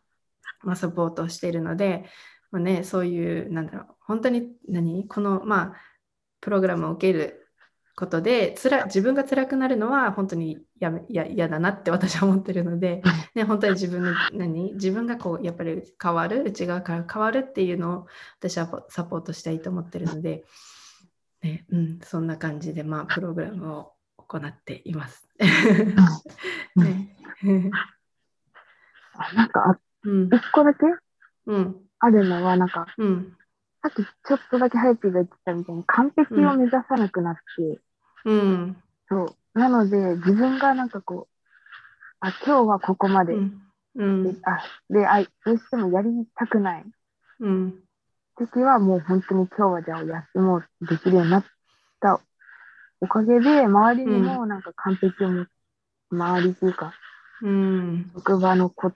[0.63, 2.05] まあ、サポートをしているので、
[2.51, 5.07] まあね、そういうなんだろう本当に何？
[5.07, 5.73] このまあ
[6.41, 7.47] プログラムを受ける
[7.95, 13.01] ことでつら自分が辛くなるのは本当にやめや嫌だなって私は思ってるので、
[13.35, 14.73] ね、本当に自分の何？
[14.73, 18.07] 自分がこうやっぱり変わる内側から変わるっていうのを
[18.39, 20.43] 私はサポートしたいと思ってるので、
[21.41, 25.27] ねうん、そんな感じで、まあ、プログラムを行っています。
[26.75, 27.15] ね。
[29.13, 30.27] あなんか、あうん。
[30.27, 30.85] 一個だけ？
[31.47, 31.75] うん。
[31.99, 33.37] あるのは、なんか、うん。
[33.81, 37.79] さっきちょっとだけハヤピーが言ってたみたいに完璧を目指さなくなって、
[38.25, 38.77] うん。
[39.09, 39.59] そう。
[39.59, 41.35] なので、自分がなんかこう、
[42.19, 43.33] あ、今日はここまで。
[43.33, 43.61] うん。
[43.95, 44.23] うん。
[44.23, 46.85] であであ、どうしてもやりたくない。
[47.39, 47.79] うん。
[48.37, 51.45] 時は、もう本当に今日はじゃあ休もうできるようになっ
[51.99, 52.21] た
[53.01, 55.45] おかげで、周りにもなんか完璧をも、
[56.11, 56.93] 周りというか、
[57.41, 58.11] うん。
[58.13, 58.91] 職場の子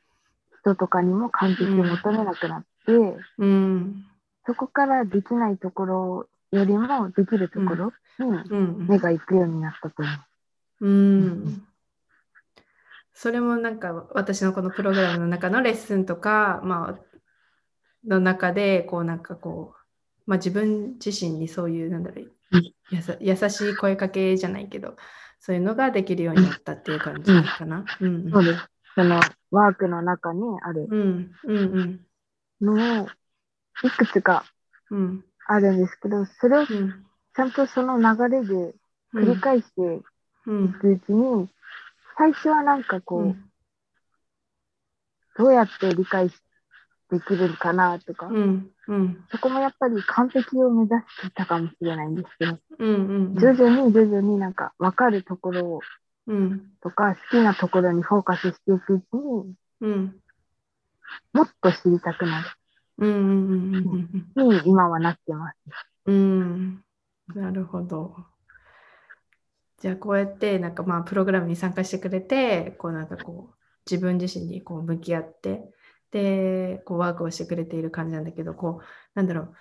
[0.65, 2.91] 人とかにも完璧を求めなくなって、
[3.38, 4.06] うん
[4.47, 10.12] そこからできないところよりもできるところにうん目が行くようになったと思
[10.82, 10.88] う。
[10.88, 11.67] うん
[13.13, 22.32] それもなんか私のこのプログラムの中のレッスンとか、まあ、の中でこうなんかこう、まあ、自分自身にそういうなんだろう
[23.19, 24.95] 優しい声かけじゃないけど
[25.39, 27.86] そういうのができるようになったっていう感じかな。
[28.01, 28.74] うんそうです。
[28.95, 29.19] その
[29.51, 30.88] ワークの中にある
[32.62, 33.08] のを
[33.84, 34.45] いくつか
[34.89, 38.73] うんあるんですけど、それをちうんゃんとその流れで
[39.13, 40.01] 繰り返して
[40.47, 41.49] うんいくうちに、
[42.17, 43.51] 最初はなんかこう、うん。
[45.38, 46.29] どうやって理解
[47.12, 48.71] できるかなとか、うん。
[48.88, 49.25] うん。
[49.31, 55.81] そこもやっぱり完璧を目指してたかもしれないんですけど、うんうん徐々に徐々になんか分かるところを
[56.27, 56.71] うん。
[56.81, 60.21] とか好きなところにフォーカスしていくうちにうん
[61.33, 62.55] もっと知りたくな
[62.97, 63.09] うん。
[63.09, 63.75] うん。
[63.75, 64.35] うん。
[64.35, 65.55] るに今はなってます。
[66.05, 66.83] うん、
[67.33, 68.15] なるほど。
[69.79, 70.75] じゃあこうやってなん。
[70.75, 73.07] かまあプログラムに参加してくれてこうなん。
[73.07, 73.55] かこう
[73.89, 75.69] 自分自身にこう向き合って
[76.11, 78.23] でこうワークをしてくれている感じなん。
[78.23, 78.85] だけどこう
[79.15, 79.27] なん。
[79.27, 79.53] だろう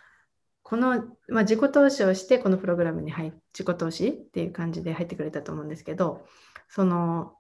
[0.65, 6.27] この、まあ、自己投資をしてこのプログラムに入自己投資っていう感じで入ってくれたと思うんですけど
[6.69, 7.35] その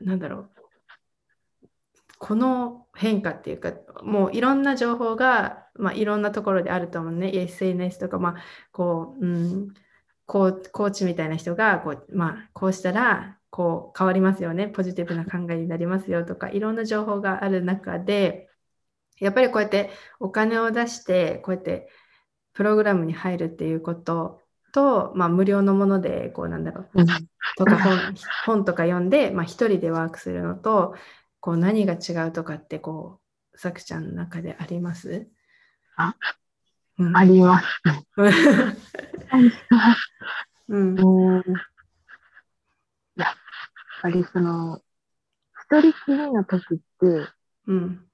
[0.00, 0.50] なんだろう。
[2.18, 7.30] この変化っていうかもういろんな情報が、まあ、いろんなところであると思うね。
[7.34, 8.34] SNS とか、まあ
[8.72, 9.74] こううん、
[10.24, 14.68] コーコーチみたいな人がこう,、まあ、こうしたらこう変わりますよね。
[14.68, 18.48] ポジティブな考えになりますよとかいろんな情報がある中で
[19.18, 21.88] やっぱりこうやってお金を出してこうやって
[22.56, 24.40] プログラムに入るっていうこと
[24.72, 27.06] と、まあ、無料のものでこうなんだろう
[27.58, 28.14] とか本
[28.46, 30.94] 本とか読んで、まあ、一人でワークするのと
[31.40, 33.20] こう何が違うとかってこ
[33.52, 35.28] うさくちゃんの中であります？
[35.96, 36.14] あ、
[36.98, 37.66] うん、あります。
[40.68, 41.42] う んうん。
[43.16, 43.34] やっ
[44.02, 44.82] ぱりその、
[45.70, 47.28] 一人きりの時って、
[47.66, 48.06] うん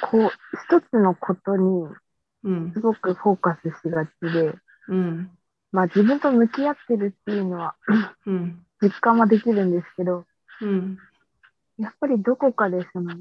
[0.00, 0.30] こう、
[0.68, 1.88] 一つのことに
[2.48, 2.72] うん。
[2.72, 4.54] すごくフォーカスしがちで、
[4.88, 5.30] うん。
[5.70, 7.74] まあ自分と向き合ってるっていうのは
[8.26, 8.64] うん。
[8.80, 10.24] 実感はできるんですけど、
[10.62, 10.98] うん。
[11.78, 13.14] やっぱりどこかでその、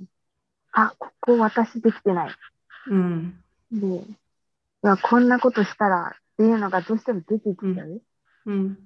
[0.71, 2.29] あ、ここ私できてない。
[2.89, 3.43] うん。
[3.71, 4.01] で、い
[4.83, 8.01] や、こんなことしたらっていうのがどうしても出てきちゃう。
[8.45, 8.79] うん。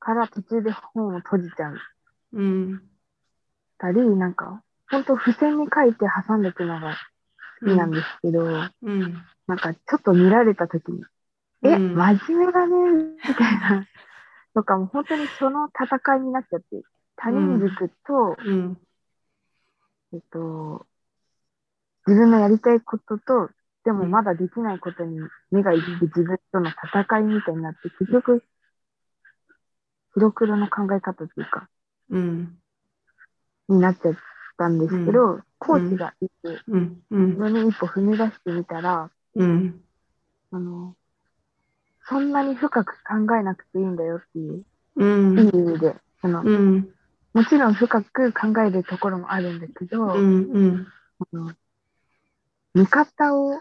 [0.00, 1.78] から途中で本を閉じちゃう。
[2.32, 2.82] うん。
[3.78, 6.96] たり、なんか、本当付箋に書いて挟んでいくのが好
[7.58, 8.44] きなんですけど、
[8.82, 9.24] うん。
[9.46, 11.02] なんかちょっと見られた時に、
[11.62, 11.94] え、うん。
[11.94, 13.86] 真面目だね、みたいな。
[14.54, 16.82] とかも本当にその戦いになっちゃって、
[17.16, 18.78] 他人軸と、うん。
[20.12, 20.86] えっと、
[22.06, 23.50] 自分のやりたいことと、
[23.84, 28.44] でもまだできないことに目がいって自分との戦いみたいになって、結局、
[30.14, 31.68] 白黒の考え方っていうか、
[32.10, 32.58] うん。
[33.68, 34.14] になっちゃっ
[34.56, 37.38] たんですけど、コーチがいて、うんう自ん。
[37.38, 39.82] 分に一歩踏み出してみたら、うん。
[40.52, 40.94] あの、
[42.08, 44.64] そんなに深く考えなくていいんだよっていう、
[44.96, 45.38] うん。
[45.38, 46.94] いい意味で、その、うん。
[47.34, 50.86] もちろん深く考えるところもあるんだけど、うんうん。
[51.20, 51.52] あの
[52.74, 53.60] 見方を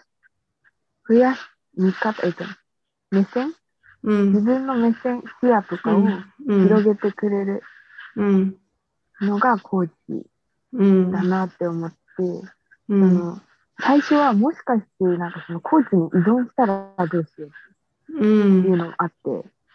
[1.10, 1.42] 増やす、
[1.76, 2.46] 見方、えっと、
[3.12, 3.54] 目線？
[4.04, 4.34] うん。
[4.34, 6.02] 自分の目線、視野とかを
[6.48, 7.64] 広げてくれる
[8.16, 8.58] うん。
[9.22, 9.94] のがコーチ
[10.74, 11.12] うん。
[11.12, 12.26] だなって思って、う
[12.90, 13.42] そんの
[13.80, 17.52] 最初はもしかしてなんかそのコーチに依存したらどうしよう
[18.10, 19.30] うんっていうのもあって、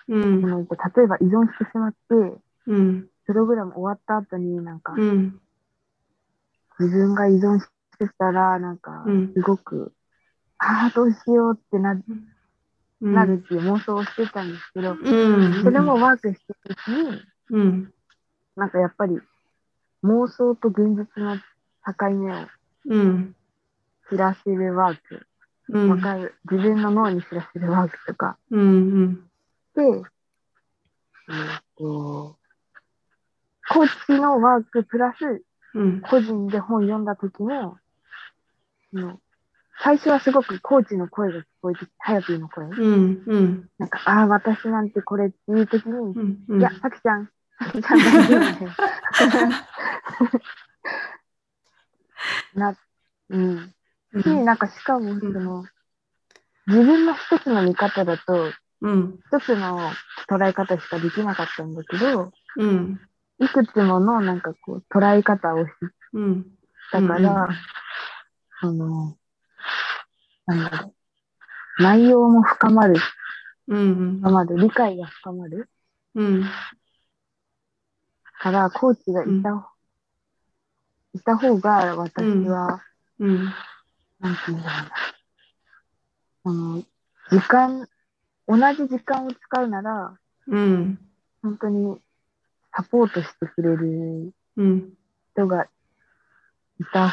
[0.09, 0.41] うん。
[0.41, 1.97] その例えば依存してしまって、
[2.67, 5.41] うんプログラム終わった後になんかうん
[6.81, 7.67] 自分が依存し
[7.99, 9.33] てたらなんかうん。
[9.33, 9.93] すごく、
[10.59, 11.95] ああどうしようってな
[13.01, 15.62] なるっていう妄想をしてたんですけど、うん。
[15.62, 17.93] それもワークしてるうちに、うん。
[18.57, 19.19] なんかやっぱり
[20.05, 22.47] 妄想と現実の境目を
[22.87, 23.37] うん
[24.12, 25.27] 知らせるワーク、
[25.70, 25.90] うん。
[25.90, 28.37] わかる、自分の脳に知らせるワークとか。
[28.51, 29.14] うん
[29.75, 32.37] で、えーっと、
[33.70, 35.42] コーチのワークプラス
[35.75, 36.01] うん。
[36.03, 37.79] 個人で本読んだ時の、
[38.92, 39.18] の
[39.83, 42.66] 最初はすごくコーチの声が聞こえてきて、ハヤピーの声。
[42.66, 43.70] うんうん。
[43.79, 46.61] なんか、ああ、私なんてこれっていう時に、うんうん。
[46.61, 48.70] いや、さきちゃん、さきちゃん大丈夫だよ。
[52.55, 52.77] な、
[53.31, 53.75] うん。
[54.20, 55.64] し、なんかしかも、その、
[56.66, 59.18] 自分の一つの見方だと、うん。
[59.33, 59.90] 一つの
[60.29, 63.01] 捉え方しかできなかったんだけど、うん。
[63.38, 65.72] いくつものなんかこう捉え方を知っ
[66.12, 66.46] うん。
[66.90, 67.48] たから、
[68.61, 69.16] その、
[70.46, 70.94] なんだろ
[71.79, 72.94] う、内容も深まる、
[73.68, 75.68] うん深まる、理解が深まる。
[76.14, 76.44] うん。
[78.38, 79.72] から、コーチがいた、
[81.14, 82.83] いた方が私は、
[83.18, 83.53] うん
[84.23, 84.71] なんていうんだ
[86.45, 86.79] ろうな。
[86.79, 86.85] あの、
[87.31, 87.89] 時間、
[88.47, 90.99] 同じ時間を使うなら、うん。
[91.43, 91.99] 本当に
[92.75, 94.93] サポートしてくれるうん。
[95.35, 97.13] 人がいた、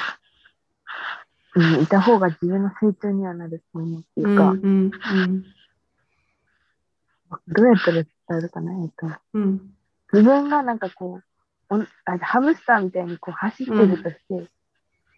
[1.55, 5.43] うん、いた方が自分の成長にはなると思うっていうか、うんうん。
[7.47, 9.73] どうやったら伝えるかな、えっと、うん。
[10.13, 11.23] 自分がなんかこう、
[11.69, 14.49] おんあハムスターみたいにこう走ってるとして、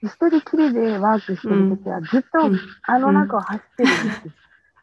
[0.04, 2.60] 一人きりでワークしてるときはずっとうん。
[2.84, 4.28] あの中を走ってるんです。
[4.28, 4.34] よ。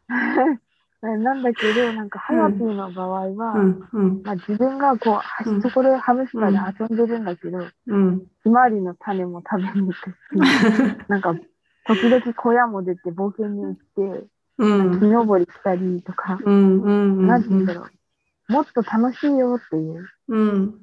[1.01, 3.53] なんだけど、なんか、ハヤピーの場合は、
[4.23, 8.25] まあ、自分がこう、そこでハムスターで遊んでるんだけど、うん。
[8.43, 10.15] ひまわりの種も食べに行くし、
[11.07, 11.35] なんか、
[11.85, 14.27] 時々小屋も出て冒険に行って、
[14.57, 14.99] うん。
[14.99, 17.87] 木登りしたりとか、なんて言うんだろ
[18.49, 18.51] う。
[18.51, 20.81] もっと楽しいよっていううん。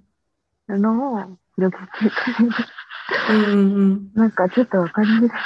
[0.69, 2.47] のを広げてくれる。
[2.47, 2.76] うん
[3.31, 5.41] うんなんかちょっとわかりづらい。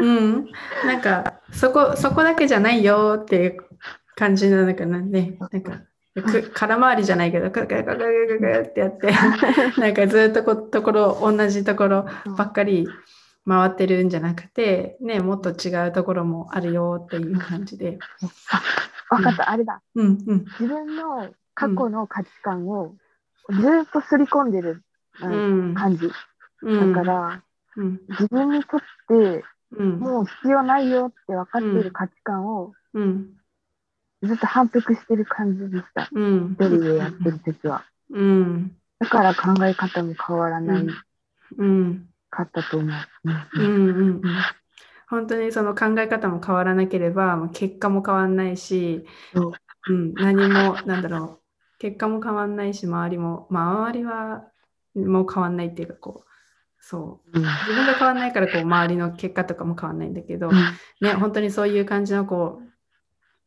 [0.00, 0.48] うん。
[0.86, 3.56] なんかそこそこだけじゃないよっていう
[4.16, 5.36] 感じなのかなね。
[5.50, 5.80] なんか
[6.20, 9.12] く空回りじゃないけど、クルクルクルクルクルってやって、
[9.80, 12.06] なんかずっとこところ、同じところ
[12.36, 12.86] ばっかり
[13.48, 17.98] 回ってるんじゃなくて、ね、もっと違うところもあるよっていう感じで。
[19.08, 19.80] わかった、あれだ。
[19.94, 20.44] うんうん。
[20.60, 22.94] 自分の過去の価値観を
[23.50, 24.82] ずっとすり込んでる、
[25.22, 25.74] ううんん。
[25.74, 26.10] 感じ。
[26.62, 27.42] だから、
[27.76, 29.44] うん自分にとって
[29.80, 32.72] もう必要ないよって分かっている価値観を
[34.22, 36.08] ずっと反復してる感じでした。
[36.12, 36.52] うん。
[36.52, 37.84] 一人でやってる時は。
[38.10, 38.76] うん。
[38.98, 40.86] だから考え方も変わらない
[42.30, 42.90] かったと思う。
[43.24, 43.64] うん。
[43.64, 43.98] うん。
[43.98, 44.22] うん。
[45.08, 49.04] 本当にその考え方も変わらなければ結果も変わらないし、
[49.34, 51.02] うん、何もなん。
[51.02, 54.44] だろう結果も変わらないし周りも、まあ、周りは
[54.94, 56.31] もう変わらないっていうかこう
[56.84, 60.54] そううん自分が変わらないからこう周りの結果とかも変わらないんだけど、うん
[61.00, 62.60] ね本当にそういう感じのこ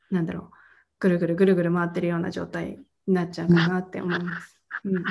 [0.09, 0.49] うなんだろう
[0.99, 4.57] ぐるぐるぐるぐる回ってるような状態になっちゃうかなって思います。
[4.85, 5.03] うんうん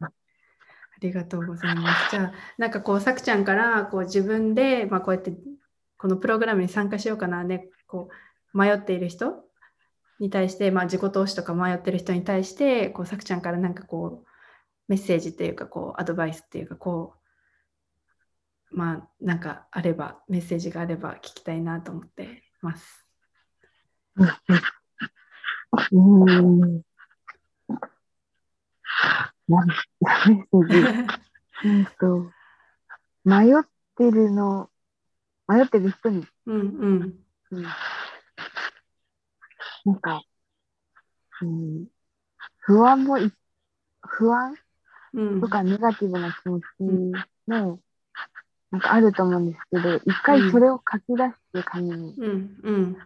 [0.00, 2.10] ありがとうございます。
[2.12, 5.32] じゃあ、なんかこう、さくちゃんからこう自分で、まあ、こうやって
[5.96, 8.08] このプログラムに参加しようかなね、こ
[8.54, 9.44] う迷っている人
[10.20, 14.26] に対して、まあ、自己投資とか迷ってる人に対して、こうさくちゃんからなんかこう、
[14.86, 17.21] メッセージっていうか、こう、アドバイスっていうか、こう、
[18.74, 23.06] まあ、なんかあれば、メッセージがあれば聞きたいなと思ってます。
[24.16, 24.28] うん。
[29.48, 29.76] 何メッ
[30.26, 31.68] セージ。
[31.68, 32.30] うんと、
[33.24, 33.64] 迷っ
[33.96, 34.70] てるの、
[35.46, 37.14] 迷ってる人に、うんうん
[37.52, 37.62] うん、
[39.84, 40.22] なんか、
[41.42, 41.86] うん、
[42.58, 43.32] 不安もい、
[44.00, 44.56] 不安？
[45.14, 46.64] うんとかネガティブな気持ち
[47.46, 47.80] も、
[48.72, 52.14] なんかあると思うんですけど、一回それを書き出して紙に。
[52.16, 52.96] うんうん。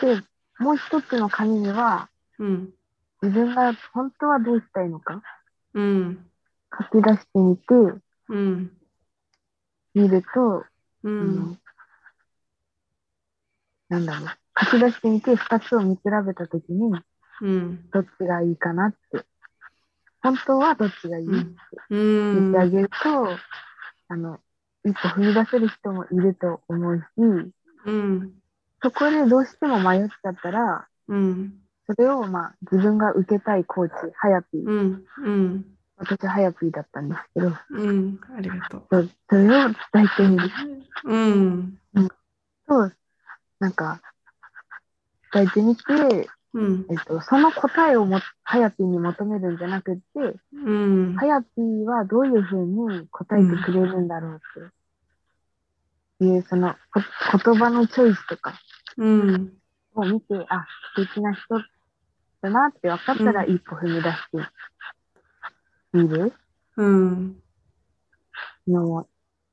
[0.00, 0.22] で、
[0.60, 2.72] もう一つの紙には、うん。
[3.22, 5.20] 自分が本当はどうしたいのか
[5.74, 6.30] うん。
[6.78, 7.64] 書き出してみて、
[8.28, 8.72] うん。
[9.94, 10.64] 見ると、う
[11.04, 11.56] あんの
[13.88, 14.28] なんだろう、
[14.64, 16.92] 書き出してみて、二つを見比べたときに、
[17.40, 17.90] うん。
[17.90, 19.24] どっちがいいかなって。
[20.22, 21.50] 本当はどっちがいいって
[21.90, 22.32] うん。
[22.32, 23.28] 言ってあげると、
[24.08, 24.40] あの、
[24.84, 28.32] 一歩踏み出せる人もいると思うし、うん。
[28.82, 31.54] そこでどうしても迷っちゃったら、うん。
[31.86, 35.04] それをまあ自分が受けたいコーチ、ハヤピー、うん。
[35.18, 35.64] うん。
[35.96, 38.20] 私ハヤピーだったんですけど、うん。
[38.36, 38.86] ありがとう。
[38.90, 40.50] そそれを伝えてみる
[41.04, 41.78] うん。
[42.66, 42.92] と、
[43.60, 44.00] なんか、
[45.32, 46.86] 伝えてみて、うん。
[46.88, 50.02] えっと、その答えをも、ハヤピーに求めるんじゃなくって、
[50.54, 51.14] うん。
[51.16, 54.40] ハヤピーはどういうふうに答えてくれるんだろう
[56.18, 56.24] って。
[56.24, 57.02] いう、そのこ
[57.44, 58.58] 言葉のチョイスとか。
[58.96, 59.52] うん。
[59.96, 61.58] を見て、あ、素敵な人
[62.40, 64.48] だなって分かったらう一歩踏み出して
[65.92, 66.32] みる。
[66.78, 67.36] うん。
[68.66, 69.08] のも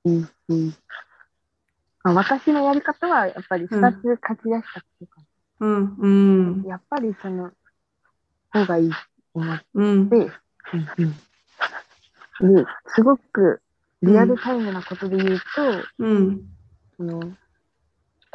[0.06, 0.78] いいし、
[2.04, 5.22] まあ、私のやり方はやっぱり二つ書き出したことか
[5.64, 6.64] うんうん。
[6.64, 7.51] な、やっぱりその
[8.51, 8.95] 方がいいと
[9.34, 10.07] 思って、うん。
[10.07, 10.30] で、
[12.88, 13.61] すごく
[14.01, 15.45] リアルタイムなことで言うと、
[15.99, 16.41] うん。
[16.97, 17.38] その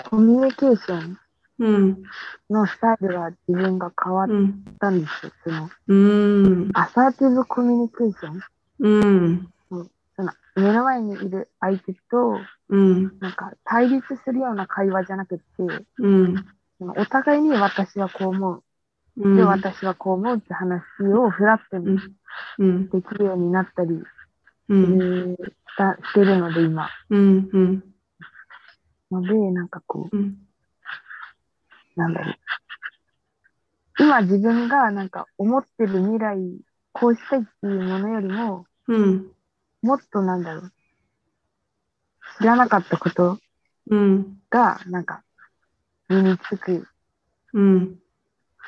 [0.09, 1.19] コミュニケーション
[1.61, 2.03] うん
[2.49, 5.33] のスタイルが自分が変わっうんたんですよ。
[5.45, 6.71] そのうん。
[6.73, 8.41] アサーティブコミュニケーション。
[8.79, 9.51] うん。
[10.17, 13.19] その目の前にいる相手とうん。
[13.19, 15.45] なんか対立するような会話じゃなくて、
[15.99, 16.47] うん
[16.81, 18.63] お互いに私はこう思う。
[19.17, 19.37] うん。
[19.37, 21.99] で、私はこう思うって話をフラットに
[22.59, 22.89] うん。
[22.91, 24.03] できるようになったりう
[24.69, 24.99] すん。
[24.99, 26.89] るしたしてるので、今。
[27.11, 27.51] うん。
[27.53, 27.85] うん。
[29.11, 30.39] ので、なんかこう、うん。
[31.97, 32.35] なんだろう。
[34.01, 36.39] 今自分がなんか思ってる未来、
[36.93, 39.33] こうしたいっていうものよりも、うん。
[39.83, 40.73] もっとなんだろう。
[42.39, 43.39] 知らなかったこと
[43.91, 44.41] うん。
[44.51, 45.25] が、なんか、
[46.09, 46.87] 身につく。
[47.53, 47.99] うん。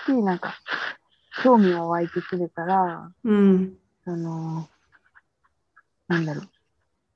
[0.07, 0.55] し、なんか、
[1.43, 3.76] 興味も湧いてくるから、うん。
[4.05, 4.68] その、
[6.09, 6.49] なんだろう。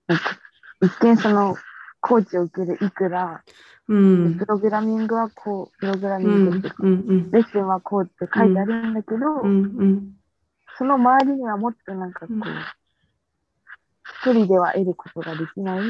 [0.07, 0.39] なんか
[0.83, 1.57] 一見その、
[2.01, 3.43] コーチを受けるいくら、
[3.89, 4.39] うん。
[4.39, 10.13] プログラミングはこう、プログラミうんングっていうか、うんレッスンはこうって書いてあるんだけど、うん。
[10.79, 12.43] その周りにはもっとなんかこう、うん。
[14.23, 15.81] 一人では得ることができない、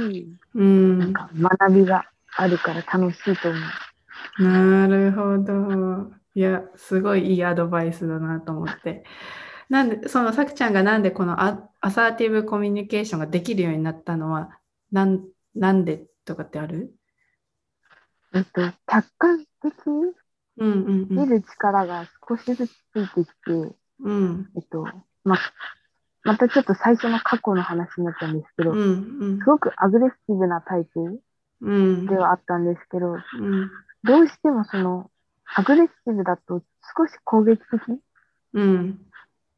[0.54, 0.98] うん。
[0.98, 2.04] なんか学びが
[2.36, 3.60] あるから楽しいと思う。
[4.38, 6.12] なるほど。
[6.34, 9.04] いや、すごいいいアドバイスだなと思って。
[9.68, 14.50] なんで、そのさくちゃんがなんでこのア、アサーティブコミュニケーションができるようになったのは、
[14.90, 16.92] なん、なんでとかってある？
[18.34, 20.12] えっと、客観的に
[20.56, 21.08] うんうんうん。
[21.10, 24.50] 見る力が少しずつついてきて、うん。
[24.56, 24.84] えっと、
[25.24, 25.38] ま、
[26.24, 29.38] またちょっと最初の過去の話になっちゃうんですけど、うんうん。
[29.38, 31.22] すごくアグレッシブなタイプ
[31.60, 32.06] うん。
[32.06, 33.70] ではあったんですけど、うん
[34.04, 35.10] どうしてもその、
[35.56, 36.62] アグレッシブだと
[36.96, 38.00] 少し攻撃的
[38.52, 39.00] うん。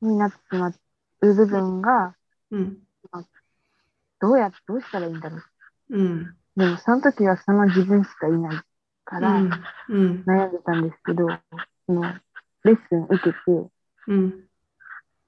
[0.01, 0.75] になってしまう
[1.21, 2.15] 部分が、
[2.51, 2.79] うん。
[4.21, 5.43] どうやって、どうしたらいいんだろう。
[5.91, 6.37] うん。
[6.57, 8.61] でもその時はその自分しかいない
[9.05, 10.25] からうん。
[10.27, 11.29] 悩んでたんですけど、
[11.87, 12.03] その
[12.65, 13.37] レッスン受けて、
[14.09, 14.49] うん。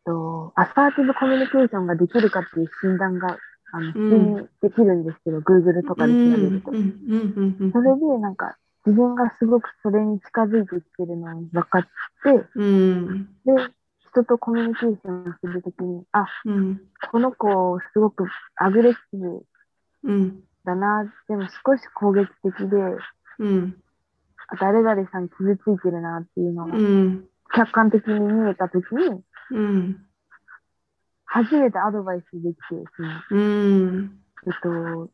[0.04, 3.36] とアサーティブコミュニケーションができるかっていう診断が、
[3.72, 4.36] あの、普うん。
[4.36, 6.70] 通にできるんですけど、Google とかで調べると。
[7.72, 8.56] それでなんか
[8.88, 11.88] 自分がすごくそれに近づいてきてるのを分かって、
[12.54, 13.28] うん。
[13.44, 13.52] で、
[14.10, 16.80] 人とコミュニケーションするときに、あ、うん。
[17.10, 18.24] この子すごく
[18.56, 19.44] アグレッシブ
[20.04, 20.42] うん。
[20.64, 22.76] だな、でも少し攻撃的で、
[23.40, 23.76] うん。
[24.48, 27.28] あ誰々さん傷ついてるなっていうのがうん。
[27.54, 30.06] 客観的に見えたときに、うん。
[31.26, 32.62] 初めてアドバイスできて、
[32.96, 34.18] そのうん。
[34.46, 35.10] えっと、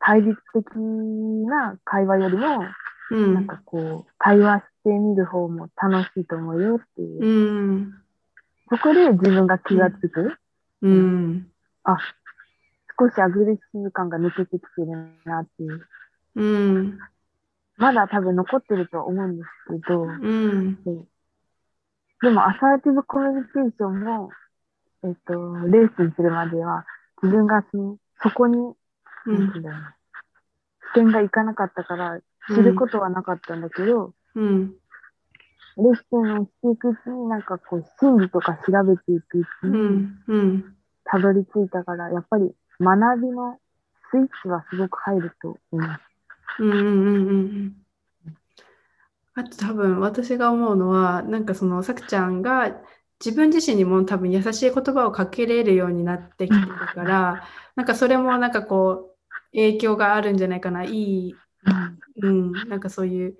[0.00, 2.64] 対立的な会話よりも、
[3.10, 3.34] うん。
[3.34, 7.24] なんかこう、対話してみる方も楽しいと思うよっていう。
[7.24, 7.94] うん。
[8.70, 10.36] そこで自分が気がつく。
[10.82, 11.50] うん。
[11.84, 11.98] あ、
[12.98, 14.86] 少しアグレッシブ感が抜けてきてる
[15.24, 15.86] なっていう。
[16.36, 16.98] うん。
[17.76, 19.48] まだ多分残ってるとは思うんです
[19.82, 20.78] けど、うん。
[22.22, 24.30] でもアサーティブコミュニケーションも、
[25.02, 25.32] えっと、
[25.68, 26.84] レースにするまでは、
[27.22, 28.56] 自分がそのそこに、
[29.26, 29.52] うん。
[29.52, 32.20] 視点がいかなかったから、
[32.54, 34.74] 知ることはなかったんだけど、うん。
[35.76, 43.58] レッスンをしていくうちに、なんかこう、心理とか調べていくうちうに、んうんたどり着いたから、やっぱり学びの
[44.10, 46.02] スイッチはすごく入ると思います。
[46.58, 46.68] うん。
[46.68, 46.76] うん。
[46.78, 47.28] うん。
[47.28, 47.76] うん。
[49.34, 52.70] あと多分私が思うのはなんかそのさくちゃんが
[53.24, 57.42] 自分自身にも多分優しい言葉をかけれるようになってきてるから
[57.76, 59.16] なんかそれもなんかこう
[59.52, 60.84] 影響があるんじゃないかな。
[60.84, 61.42] いい、
[62.22, 63.36] うん、なんかそういう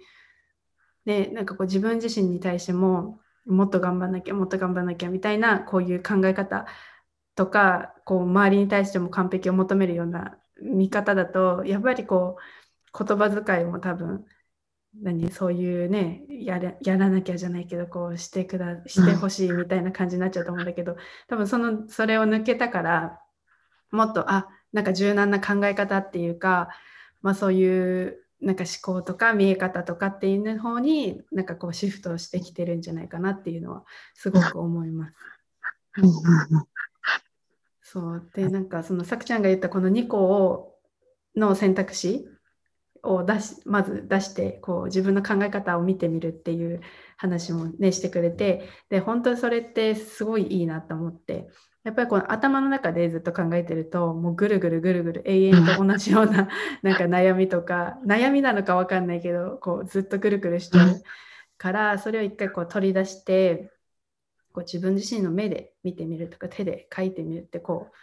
[1.05, 6.67] ねなんかこう自分自身に対してももっと頑張んなきゃもっと頑張んなきゃみたいなこういう考え方
[7.35, 14.25] とかこう周りに対しても完璧を求めるような見方だとやっぱりこう言葉遣いも多分
[15.01, 20.97] 何そういうねやれやらなきゃじゃないけどこうしてくだしてほしいみたいな感じになっちゃうと思うんだけど
[21.29, 23.21] 多分そのそれを抜けたから
[23.91, 26.69] もっとあなんか柔軟な考え方っていうか、
[27.23, 35.15] まあ、そういうなんか思考とか見え方とかっていう方になんかこうシフトしてきてるんじゃないかなっていうのはすごく思います。
[37.83, 40.77] そうでなんかそのさくちゃんが言ったこの2個を
[41.37, 42.27] の選択肢
[43.03, 46.81] を出しまず出してこう自分の考え方を見てみるっていう
[47.17, 51.49] 話もねしてくれてで本当にそれってすごいいいなと思って
[51.83, 56.49] やっぱりこの頭の中でずっと考えてるともうぐるぐるぐるぐる永遠と同じような
[56.83, 61.03] なんか悩みとか悩みなのか分かんないけどこうずっとぐるぐるしちゃう
[61.57, 63.73] からそれを一回こう取り出して
[64.53, 67.97] こう自分自身の目で見てみるとか手で書いてみるってこう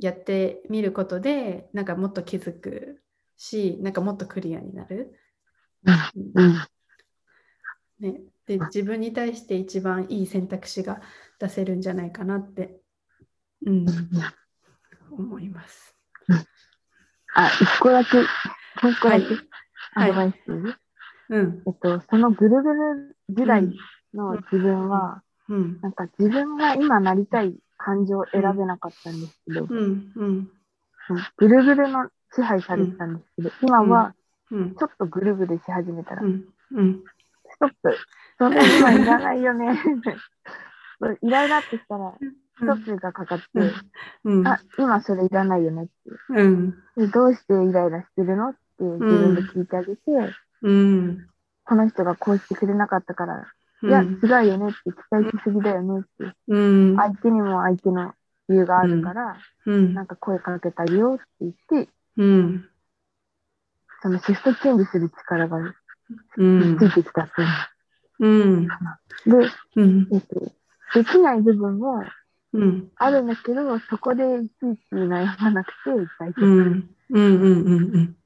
[0.00, 3.02] やってみることでなんかもっと気づく
[3.36, 5.18] しなんかもっとクリアになる。
[5.84, 6.54] うん
[8.00, 11.00] ね、で自分に対して一番いい選択肢が
[11.38, 12.81] 出せるんじゃないかなって、
[13.66, 13.86] うん、
[15.10, 15.94] 思います。
[17.34, 18.22] あ、一個だけ、も
[18.84, 19.26] う一個だけ
[19.94, 20.10] はい。
[20.10, 20.52] アドバイス、
[21.30, 23.62] うん、えっと、そのぐるぐる時代
[24.14, 30.48] の自分は、うん、なんか自分が今なりたい感情を選べなかったんですけど、うん、うん、
[31.36, 34.14] ぐるぐるの支配されてたんですけど、今は
[34.52, 37.02] うん、ちょっとぐるぐるし始めたら、うん、うん、
[37.50, 37.96] ストップ。
[38.38, 39.78] それ今いらないよね。
[41.22, 42.14] イライラってしたら、
[42.62, 43.44] ストップがかかって、
[44.24, 45.92] うん、あ、今それいらないよねって。
[46.30, 50.00] うん、でどうしてイライラしてるのって自分で聞いてあげて、
[50.62, 51.26] うん、
[51.64, 53.46] この人がこうしてくれなかったから、
[53.82, 58.14] うん、いや、違うよねって、期待しすぎだよねって、うん、相手にも相手の
[58.48, 59.36] 理由があるから、
[59.66, 59.94] うん。
[59.94, 62.68] なんか声かけてあげようって言って、うん、
[64.02, 65.58] そのシフトチェンジする力が
[66.36, 66.78] うん。
[66.78, 67.48] ついてきたっていう
[68.20, 68.70] うん、で、
[69.76, 70.52] うん、えっと、
[70.94, 72.04] できない部分も
[72.52, 76.46] うん、あるんだけど、そこでいちいち悩まなくて大丈夫。
[76.46, 78.16] うん、うん、うん、うん。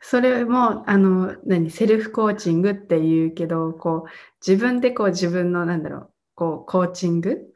[0.00, 4.10] それもあの何セルフコーチングっていうけどこう
[4.46, 5.82] 自分でこう自分のなん。
[5.82, 7.52] だろうこうコーチングっ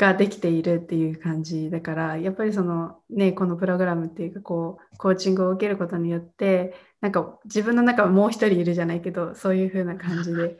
[0.00, 7.12] ができているっていう感じだからやっぱりそのねこのプログラムっていうかこうコーチングを受けることによってなん。
[7.12, 10.58] か自分の中はもう一人いるじゃないけどそういう風な感じで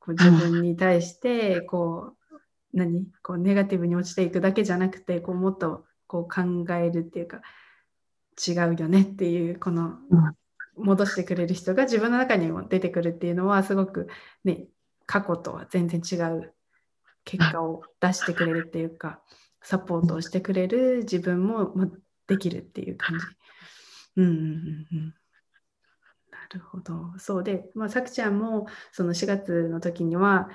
[0.00, 2.19] こう自分に対してこう
[2.72, 3.06] 何？
[3.22, 6.40] こうネガティブに落ちていくだけじゃなくてこうもっとこう考
[6.74, 7.40] えるっていうか
[8.46, 9.98] 違うよねっていうこの
[10.76, 14.08] 戻してくれる人が自分の中にも出てくるっていうのはすごく
[14.44, 14.66] ね
[15.06, 16.54] 過去とは全然違う
[17.24, 19.20] 結果を出してくれるっていうか
[19.62, 21.72] サポートをしてくれる自分も
[22.26, 23.24] できるっていう感じ。
[24.16, 25.14] うんうんうんうん
[26.30, 27.12] なるほど。
[27.18, 30.48] そうで、まあ、さくちゃんもその4月の時には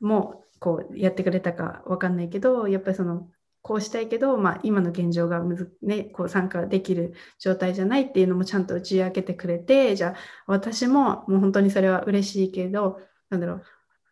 [0.00, 3.28] もこうやってくれたかわかんないけど、やっぱりその
[3.66, 10.16] こうしたいけど、まあ、今の現状がむず、ね、こう参加できる状態じゃないっていうのもちゃんと打ち明けてくれてじゃあ
[10.46, 13.62] 私ももう本当にそれは嬉しいけどなんだろう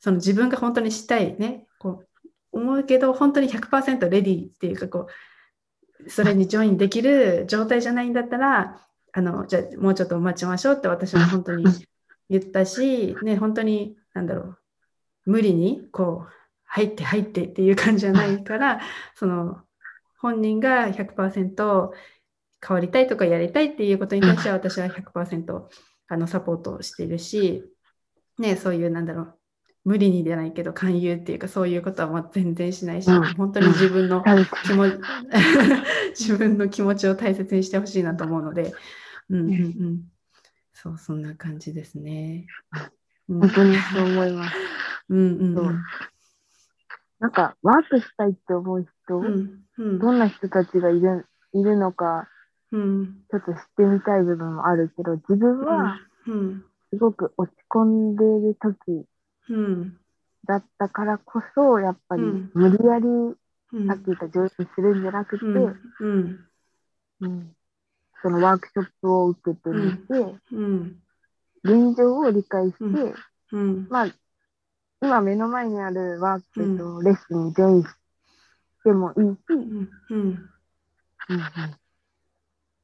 [0.01, 5.07] その自分が本当にしたいねこう思うけど本当に100%レディーっていうかこ
[6.05, 8.81] うそれにジョインできる状態じゃないんだったら
[9.13, 11.65] あのじゃあもうちょっと待ちましょうって私も本当に
[12.29, 14.59] 言ったし、ね、本当になんだろう
[15.27, 16.33] 無理にこう
[16.65, 18.81] 入って入ってっていう感じじゃないから
[19.15, 19.59] その
[20.19, 21.91] 本人が100%
[22.67, 25.63] 変わりたいとかやりたいっていうことに対しては 私は100%
[26.09, 27.65] あのサポートしているし、
[28.39, 29.39] ね、そういうなんだろう
[29.85, 34.25] 無理にじゃないけど勧誘っていうかそういうことはま全然しないし、本当に自分の
[34.65, 34.99] 気持ち
[36.19, 38.73] 自分の気持ちを大切にしてほしいなと思うので、
[39.29, 40.03] うんうんうん、
[40.73, 42.47] そうそんな感じですね。
[43.29, 44.57] 本当にそう思います。
[45.09, 45.85] うんうん、うん。
[47.21, 52.29] なんか、ワークしたいって思う人、うんうん、どんな人たちがいるいるのか、
[52.73, 55.97] うん、ちょっと知ってみたい部分もあるけど、自分は、
[56.91, 59.07] すごく落ち込んでいる時
[60.47, 62.23] だったからこそ、やっぱり
[62.55, 63.05] 無理やり、
[63.89, 65.45] さっき言った上司するんじゃなくて、
[66.01, 66.49] うん。
[68.23, 70.41] そのワークショップを受けてみて、
[71.63, 73.15] 現状を理解して、
[73.89, 74.07] まあ、
[75.05, 77.89] 今目の前にあるワークとレッスンにジョインし
[78.83, 79.35] てもいい。
[79.35, 80.49] し、うんうん。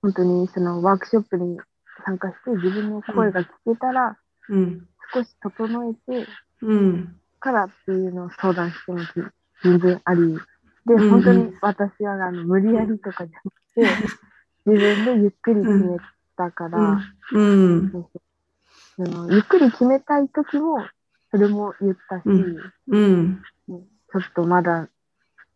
[0.02, 1.58] 本当にそのワークショップに
[2.04, 4.18] 参加して自分の声が聞けたら、
[4.50, 5.94] うん、少し整え
[6.24, 6.28] て
[7.38, 8.98] からっていうのを相談しても
[9.64, 10.38] 全然あり。
[10.84, 14.10] で、本当に私はあの無理やりとかじゃなくて、
[14.70, 15.96] 自分でゆっくり決め
[16.36, 17.00] たから、
[18.98, 20.84] ゆっくり決めたい時も
[21.30, 22.22] それも言ったし、
[22.88, 24.88] うん、ちょっとまだ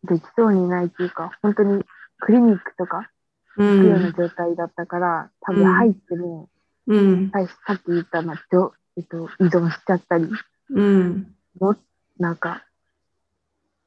[0.03, 1.83] できそうにないっていうか、本当に
[2.19, 3.09] クリニックとか
[3.57, 6.49] 行くような状態だったから、多分入っても、
[6.87, 10.29] うん、さっき言ったの、えっと、依存しちゃったり、
[10.69, 11.75] うん、も
[12.17, 12.63] なんか、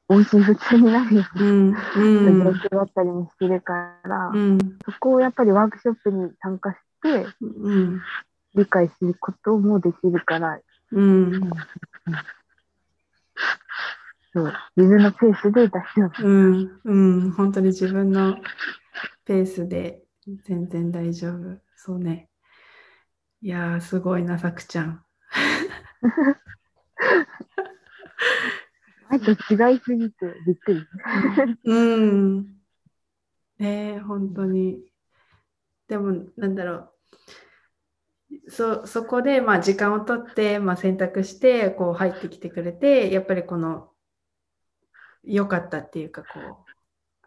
[0.07, 1.39] 音信不通になるよう
[1.71, 8.01] な、うん、状況だったりもしてるから、うん、そこをやっぱりワークショップに参加して、うん、
[8.55, 10.59] 理解することもできるから、
[10.91, 11.49] うん。
[14.33, 16.23] そう、自分のペースで出しよう。
[16.23, 18.37] うん、うん、本当に自分の
[19.25, 20.03] ペースで
[20.45, 21.59] 全然大丈夫。
[21.75, 22.29] そうね。
[23.41, 25.03] いやー、すごいな、さくちゃん。
[29.11, 30.85] あと違いすぎてびっくり。
[31.65, 32.43] うん。
[33.57, 34.83] ねえ、本当に。
[35.87, 36.93] でも、なんだろう。
[38.47, 43.89] そそこでまあ時間を取って、まあ、選択してこう入ってきてくれてやっぱりこの
[45.23, 46.65] 良かったっていうかこ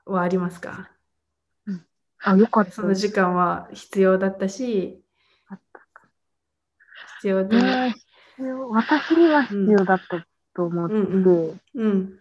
[0.07, 0.91] うはありますか、
[1.67, 1.87] うん、
[2.23, 2.73] あよかった。
[2.73, 5.03] その時間は必要だったし
[7.19, 7.95] 必要で、え。
[8.43, 12.19] ー、私には必要だったと思って、うんうんうん、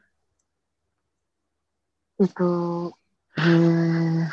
[2.22, 2.98] えっと、
[3.38, 4.28] えー、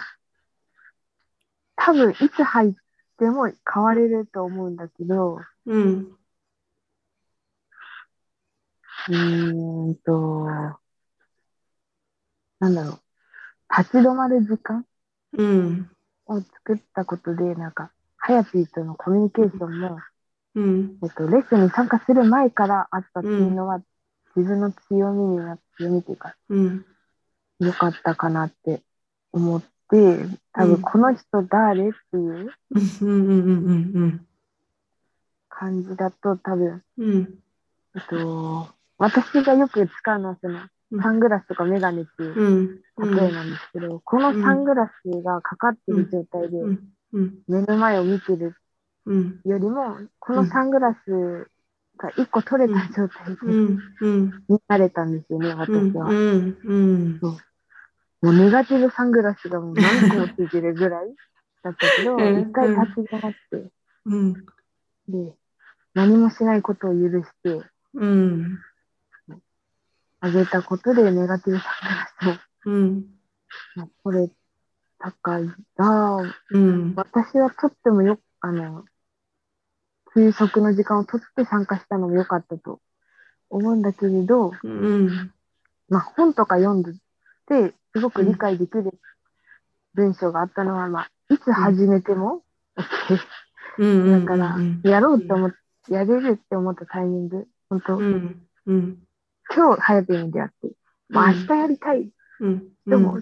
[1.76, 2.72] 多分いつ入っ
[3.18, 6.18] でも変われると思うんだけど、うん。
[9.08, 10.46] うーんと、
[12.60, 13.00] なんだろう、
[13.76, 14.84] 立ち止まる時間
[15.32, 15.90] うん。
[16.26, 19.98] を作ったことで、なんか、はやぴーとのコミュニケーションも、
[20.54, 20.98] うん。
[21.02, 23.84] えっと、レッスンに参加する前からあったっていうのは、うん、
[24.36, 26.86] 自分の強みにな強みっていうか、うん。
[27.60, 28.82] 良かったかなって
[29.32, 29.62] 思っ、
[30.52, 32.50] 多分この人誰っていう
[35.48, 37.38] 感じだと多分、うん、
[37.96, 38.68] えっと、
[38.98, 40.60] 私がよく使うのはその
[41.02, 46.58] サングラスとかメガネっていう例えなんですけど、このサングラスがかかってる状態で
[47.46, 48.54] 目の前を見てる
[49.44, 51.48] よりも、このサングラス
[51.96, 53.46] が1個取れた状態で
[54.48, 55.12] 見られたん。
[55.12, 56.08] ですよね、私は。
[58.20, 61.14] もうネガティブサングラスがもう何個もついてるぐらい
[61.62, 63.72] だったけど、 うん一回立ち止まって、
[64.06, 64.34] うん。
[65.08, 65.36] で、
[65.94, 67.62] 何もしないことを許して
[67.94, 68.58] うん。
[70.20, 71.68] あげたことで、ネガティブサ
[72.24, 73.18] ングラスうん。
[73.82, 74.30] を取れ
[74.98, 75.38] たか
[75.76, 76.16] ら、
[76.50, 76.94] うん。
[76.96, 78.84] 私はとってもよ、あの、
[80.14, 82.80] 休息の時間を取って参加したのも良かったと
[83.48, 85.32] 思うんだけれど、うん。
[85.88, 86.92] まあ本とか読んで
[87.48, 88.92] て、すごく理解できる
[89.94, 92.42] 文章があったのは、まあ、いつ始めても
[92.76, 93.18] OK。
[93.78, 94.26] うん。
[94.26, 95.50] だからうん、やろうと思っ
[95.86, 98.46] て、やれるって思ったタイミング、本当、うん。
[98.66, 98.98] うん。
[99.54, 100.70] 今日、早くに出会って、
[101.08, 101.38] まあ、うん。
[101.40, 102.10] 明日やりたい。
[102.40, 102.68] うん。
[102.86, 103.20] でも、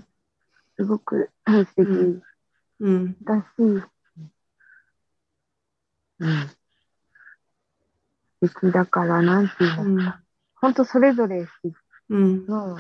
[0.77, 2.23] すごく素敵。
[2.81, 3.17] うん。
[3.23, 3.79] だし、う
[6.27, 6.49] ん。
[8.43, 10.15] 素敵だから、なんていうの、うん。
[10.57, 11.47] 本当それぞれ
[12.09, 12.47] うん。
[12.47, 12.77] の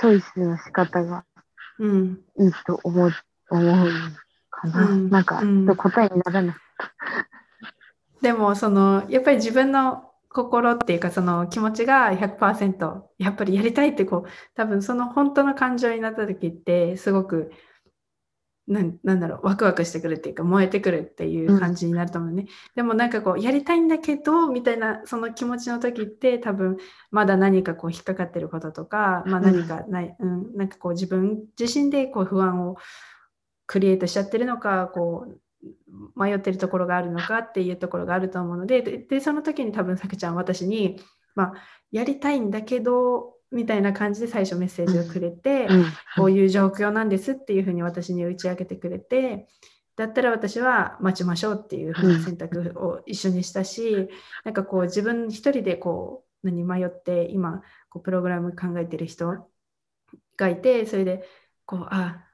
[0.00, 1.24] チョイスの仕方が
[1.78, 3.12] うんいいと思う、
[3.50, 3.90] 思う
[4.50, 4.86] かな。
[4.86, 5.42] うんなんか、
[5.76, 6.56] 答えにならない。
[8.22, 17.50] でもそのやっぱり自分の心っていうかその気持ちが100%やっぱりやりたいってこう多分その本当の感情になった時ってすごく
[18.70, 22.46] なんなんだろうワクワクしてくるっていうか燃えてくるっていう感じになると思うね、
[22.76, 26.76] でもなんかこうやりたいんだけどみたいなその気持ちの時って多分
[27.10, 30.56] まだ何かこう引っかかってることとか、まあ、何かない、うん。
[30.56, 32.76] なんかこう自分自身でこう不安を
[33.66, 41.00] クリエイトしちゃってるのかこう迷ってるところがあるのかっていうところがあると思うのでででその時に多分さくちゃん私に、
[41.34, 41.52] まあ、
[41.90, 45.84] やりたいんだけどみたいな感じで最初メッセージをくれて、うん。
[46.16, 49.48] こういう状況なんですっていうふうに私に打ち明けてくれて
[49.96, 54.08] だったら私は待ちましょうっていうふうな選択を一緒にしたし、
[54.44, 59.46] なんかこう自分一人でこう何迷って今こうプログラム考えてる人
[60.36, 61.22] がいてそれで
[61.66, 62.24] こうあ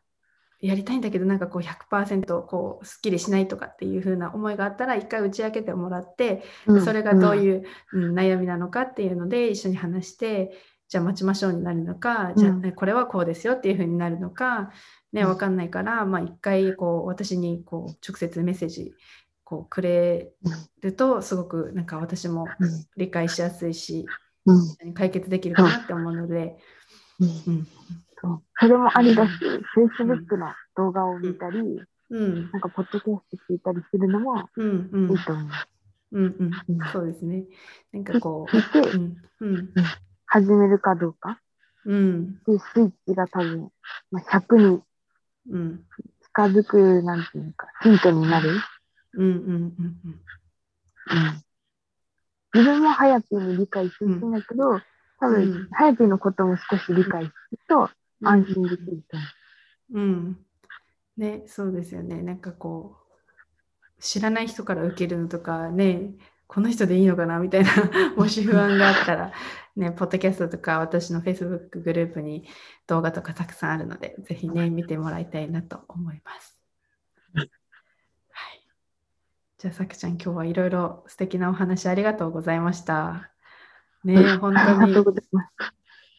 [0.61, 6.85] やりたいんだけどなんかこう100%こうすっきりしないとかっていう風な思いがあったら一回打ち明けてもらってうん。
[6.85, 10.57] それがどういう、うん悩みなのかっていうので一緒に話して
[10.89, 14.70] じゃあ待ちましょうになるのか、じゃあこれはこうですよっていう風になるのか、
[15.12, 15.28] ね、うん。
[15.28, 18.95] 分かんないから、まあ、一回こう私にこう直接メッセージ
[19.45, 20.30] こうくれ
[20.80, 22.87] るとすごくなんか私もうん。
[22.97, 24.07] 理解しやすいし
[24.47, 24.53] う
[24.89, 24.95] ん。
[24.95, 26.57] 解決できるかなって思うので、
[27.20, 27.28] うん。
[27.28, 27.66] うん。
[28.20, 28.43] そう。
[28.61, 29.32] それもありだし、
[29.76, 32.51] Facebook の動画を見たり、うん。
[32.53, 35.11] なんか、ポッドキャスト聞いたりするのもうんうん。
[35.11, 35.47] いいと思う。
[36.12, 36.64] うんうん。
[36.68, 36.93] うん。
[36.93, 37.45] そうですね。
[37.93, 39.16] なんかこう、うん。
[39.41, 39.68] うん
[40.27, 41.41] 始めるかどうか。
[41.85, 42.39] うん。
[42.41, 43.70] っていうスイッチが多分、
[44.11, 44.83] まあ、100に
[45.51, 45.85] うん。
[46.22, 48.51] 近づく、なんていうか、ヒントになる。
[49.14, 49.72] うんうんうんうん。
[52.53, 54.81] 自分もハヤピーに理解してほしいんだけど、
[55.18, 55.53] 多うん。
[55.53, 58.29] 分、ハヤピーのことも少し理解するとうん。
[58.29, 59.27] 安心できると思
[59.93, 60.47] うん。
[61.16, 62.22] ねそうですよね。
[62.22, 62.97] なんかこ
[63.99, 66.11] う知らない人から受けるのとかね
[66.47, 67.71] この人でいいのかなみたいな
[68.17, 69.33] もし不安があったら
[69.75, 72.49] ねポッドキャストとか私の Facebook グループに
[72.87, 76.61] 動画とかたくさんあるのでぜひね見てもらいたいなと思います。
[77.35, 77.51] はい。
[79.59, 83.31] じゃあさくちゃん今日はいろいろ素敵なお話ありがとうございました。
[84.05, 84.39] ねう。
[84.39, 84.95] 本当に。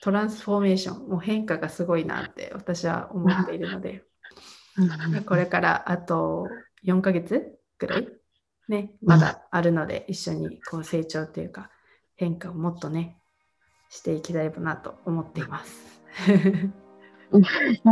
[0.01, 4.03] トランスフォーメーション、もう変化がすごいなって私は思っているので、
[4.77, 4.85] う
[5.19, 6.47] んこれからあと
[6.85, 8.07] 4ヶ月ぐらい、
[8.67, 11.69] ね、まだあるので、一緒にこう成長というか
[12.15, 13.17] 変化をもっとね、
[13.89, 16.01] していきたいなと思っています。
[17.31, 17.91] 緊張した。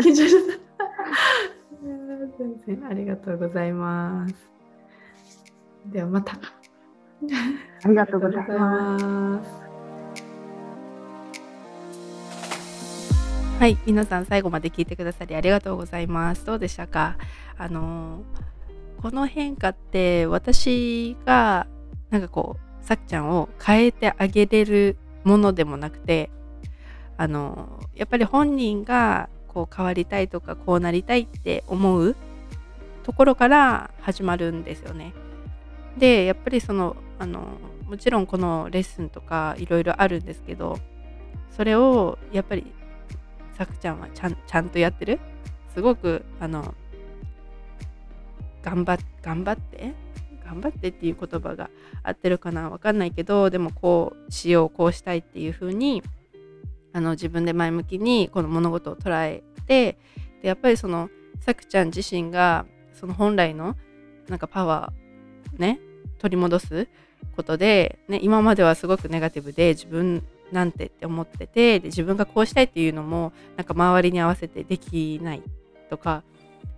[0.00, 0.58] 緊張した。
[2.38, 4.34] 全然ありがとうございます。
[5.86, 6.32] ではまた。
[6.32, 6.38] あ
[7.88, 9.04] りがとうございます。
[9.04, 9.48] ます。
[13.60, 16.44] はい、皆さん最後まで聞いてくださりありがとうございます。
[16.44, 17.16] どうでしたか？
[17.56, 18.24] あの
[19.02, 21.66] この変化って私が
[22.10, 26.30] なんかこうさっちゃんを変えてあげれるものでもなくて
[27.16, 32.14] あのやっぱり本人がこう変わりたいとかこうなりたいって思う
[33.02, 35.12] ところから始まるんですよね。
[35.98, 40.78] でやっぱりそのあのもちろんこのレッスンとかいろいろあるんですけど
[41.50, 42.72] それをやっぱり
[43.58, 45.18] さくちゃんはちゃんちゃんとやってる？
[45.74, 46.74] すごくあの
[48.62, 49.94] 頑張っ頑張って？
[50.44, 51.70] 頑張ってっていう言葉が
[52.02, 56.02] 合ってるかなわかんないけどでもこうしようこうしたいっていう風に
[56.92, 59.98] あの自分で前向きにこの物事を捉えて
[60.42, 61.08] でやっぱりその
[61.40, 63.76] さくちゃん自身がその本来の
[64.28, 65.80] なんかパワーね
[66.18, 66.88] 取り戻す
[67.34, 75.42] ことで、ね、今まではすごくネガティブで自分なんてって思っててで自分がこうしたいっていうのもなんか周りに合わせてできない
[75.88, 76.24] とか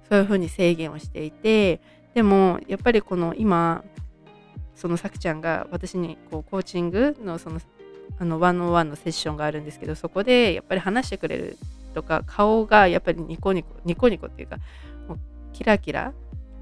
[0.09, 1.80] そういうふうに制限をしていて
[2.14, 3.84] でもやっぱりこの今
[4.74, 7.61] そのさくちゃんが私にこうコーチングのその
[8.18, 11.57] あのワンオンワンのセッションがあるんですけどそこでやっぱり話してくれる
[11.94, 14.59] とか顔がやっぱりニコニコニコニコっていうか
[15.09, 15.18] もう
[15.52, 16.12] キラキラ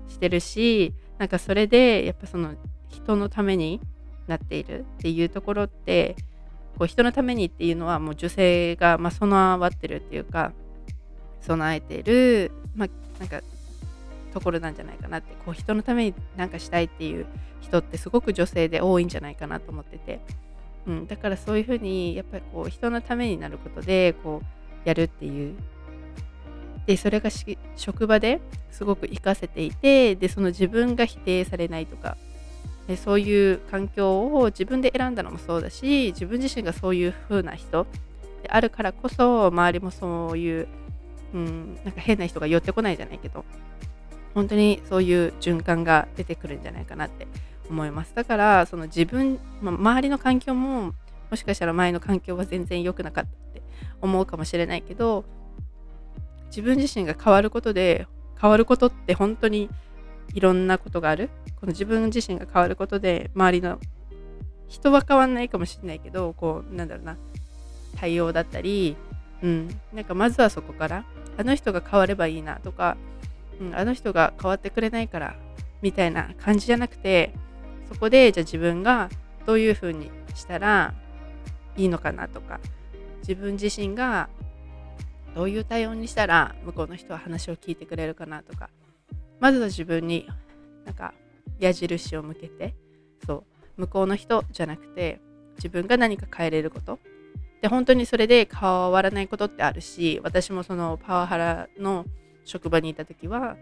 [0.08, 2.54] してるしなんかそれでやっぱその
[2.88, 3.80] 人のために
[4.26, 6.16] なっているっていうところって
[6.78, 10.52] こう人のためにっていうのはもう女性がま備わってるっていうか
[11.40, 12.88] 備えてる、まあ、
[13.22, 13.40] なんか
[14.34, 17.26] ところなんじゃないかなってこう人のために何かしたいっていう
[17.60, 20.20] 人ってすごく女性で多いんじゃないかなと思ってて、
[20.88, 24.42] うん、だからそういうふうにやっぱりこう人のためになることでこ
[24.84, 25.54] うやるっていう。
[26.84, 27.30] でそれが
[27.76, 28.40] 職場で
[28.72, 32.16] すごく活かせていてでその自分が否定されないとか。
[32.88, 37.86] でそういう環境を自分で選んだのもそうだし自分自身がそういう風な人
[38.42, 40.68] であるからこそ周りもそういう、
[41.34, 43.44] うん、なんか変な人が寄ってこないじゃないけど
[44.34, 47.26] 本当にそういう循環が出てくるんじゃないかなって
[47.68, 48.14] 思います。
[48.14, 50.92] だからその自分、まあ、周りの環境も
[51.30, 53.62] もしかしたら前の環境は全然良くなかったって
[54.00, 55.24] 思うかもしれないけど
[56.48, 58.06] 自分自身が変わることで
[58.40, 59.70] 変わることって本当に
[60.34, 61.30] いろんなことがある。
[61.60, 63.78] この自分自身が変わることで周りの
[64.66, 67.16] 人は変わんないかもしれないけどこうなんだろうな
[67.96, 68.96] 対応だったり、
[69.42, 71.04] うん、なんかまずはそこから
[71.36, 72.96] あの人が変わればいいなとか、
[73.60, 75.34] うん、あの人が変わってくれないから
[75.82, 77.34] みたいな感じじゃなくて
[77.92, 79.10] そこでじゃあ自分が
[79.46, 80.94] どういうふうにしたら
[81.76, 82.60] いいのかなとか
[83.20, 84.28] 自分自身が
[85.34, 88.70] どういう対応にしたら向こうの人は話を聞いてくれるかなとか
[89.40, 90.28] まずは自分に
[90.84, 91.14] なんか
[91.58, 92.74] 矢印を向けて
[93.26, 93.44] そ
[93.78, 95.20] う向こうの人じゃなくて
[95.56, 96.98] 自分が何か変えれること
[97.62, 102.04] で本当にそれで変わらないことってあるし私もそのパワハラの
[102.44, 103.56] 職場にいた時は、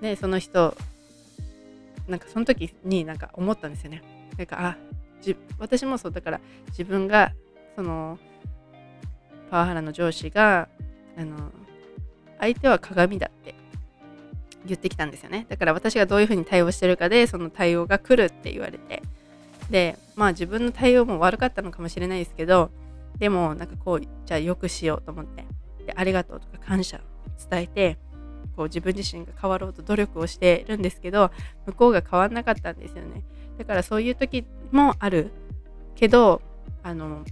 [0.00, 0.76] ね、その人
[2.06, 4.02] なんかその時になんか思ったんですよね。
[4.38, 4.76] なんかあ
[5.58, 7.32] 私もそうだから自分が
[7.76, 8.18] その
[9.50, 10.68] パワハラの上司が
[11.16, 11.52] あの
[12.40, 13.54] 相手は鏡だって
[14.66, 19.02] 言ってきたんですよねだから私がどういうふうに対応してるかでその対応が来るって言われて
[19.70, 22.70] でまあ自分の対応も悪かったのかもしれないですけど
[23.18, 25.44] でもなんかこうじゃあよくしようと思って
[25.86, 27.00] でありがとうとか感謝
[27.50, 27.98] 伝えて
[28.56, 31.30] こう自分自身が変わろうと努力をしてるんですけど
[31.66, 33.22] 向こうが変わんなかったんですよね。
[33.58, 35.30] だからそういう時もある
[35.94, 36.42] けど
[36.82, 37.24] あの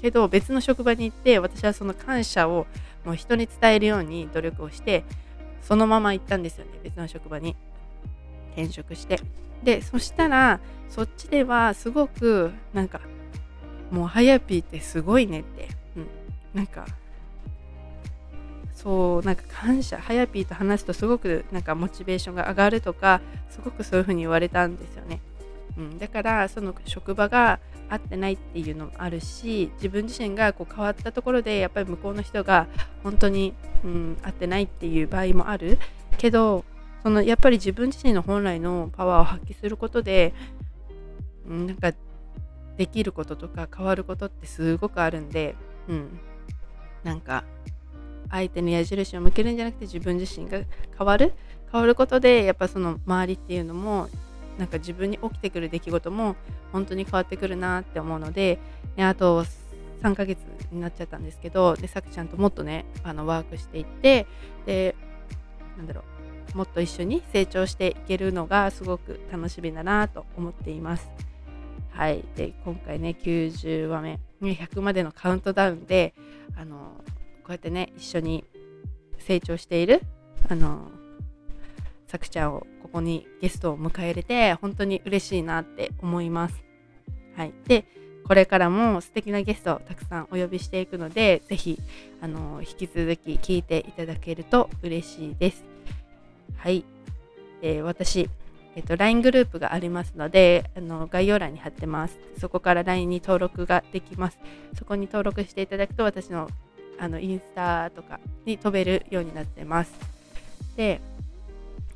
[0.00, 2.66] けど別の職場に行って私はその感謝を
[3.04, 5.04] もう人に伝えるように努力をして
[5.62, 7.56] そのまま行ったんですよね別の職場に。
[8.52, 9.20] 転職して。
[9.62, 13.00] でそしたらそっちではすごくなんか
[13.90, 16.06] もうはやぴーってすごいねって、うん、
[16.54, 16.86] なんか
[18.74, 19.98] そうなんか感謝。
[19.98, 23.20] はやぴーと話すとすごくなんかモチベーションが上がるとか
[23.50, 25.20] すごくそういう風に言われたんですよね。
[25.76, 27.58] うん、だからその職場が
[27.88, 32.66] 合ってないっていうのもあるし自分自身がこう変わったところでやっぱり向こうの人が
[33.02, 35.78] 本当に、うん、合ってないっていう場合もある。
[36.16, 36.64] けど
[37.02, 40.34] そのやっぱり自分自身の本来のパワーを発揮することで、
[41.48, 41.92] うん、なんか
[42.78, 45.56] できることとか変わることってすごくあるんで、
[45.88, 46.20] うん、
[47.02, 47.44] なんか
[48.30, 50.60] 相手の矢印を向けるんじゃなくて自分自身が
[50.96, 51.34] 変わる
[51.70, 54.08] 変わることでやっぱその周りっていうのも
[54.58, 56.36] なんか自分に起きてくる出来事も
[56.72, 58.58] 本当に変わってくるなって思うので、
[58.96, 59.44] ね、あと
[60.02, 60.38] 3ヶ月
[60.70, 64.26] になっちゃったんですけどでさくちゃんともっとねあのワークしていって
[64.66, 64.94] で
[65.76, 66.02] なんだろ
[66.54, 71.27] うもっと一緒に成長していけるのがすごく楽しみだなと思っています。
[71.98, 76.14] はい、で今回ね90話目100までのカウントダウンで
[76.56, 76.76] あの
[77.42, 78.44] こうやってね一緒に
[79.18, 80.02] 成長している
[80.48, 80.92] あの
[82.06, 86.62] さくちゃんをここにゲストを迎え入れて本当に嬉しいなって思います。
[87.36, 87.84] はい、で
[88.24, 91.80] これからも素敵なゲストをたくさんお呼びしていくので是非
[92.20, 95.64] あの引き続き聞いていただけると嬉しいです。
[96.58, 96.84] はい、
[97.60, 98.30] えー、私
[98.76, 102.18] えっと、LINE グループがありますのであの概要欄に貼ってます。
[102.38, 104.38] そこから LINE に登録ができます。
[104.78, 106.48] そこに登録していただくと私の
[107.00, 109.92] あのインスタとかに飛べるようになってます。
[110.76, 111.00] で、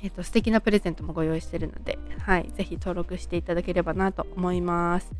[0.02, 5.10] えっ、ー、と、素敵なプレゼントもご用意してるので、はい、ぜひ登録していただければなと思います。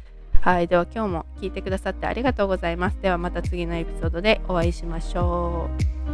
[0.41, 3.01] はい、では今日も聞いてくださってありがとうございます。
[3.01, 5.71] ではまた次のエピソードでお会いしましょ
[6.09, 6.12] う。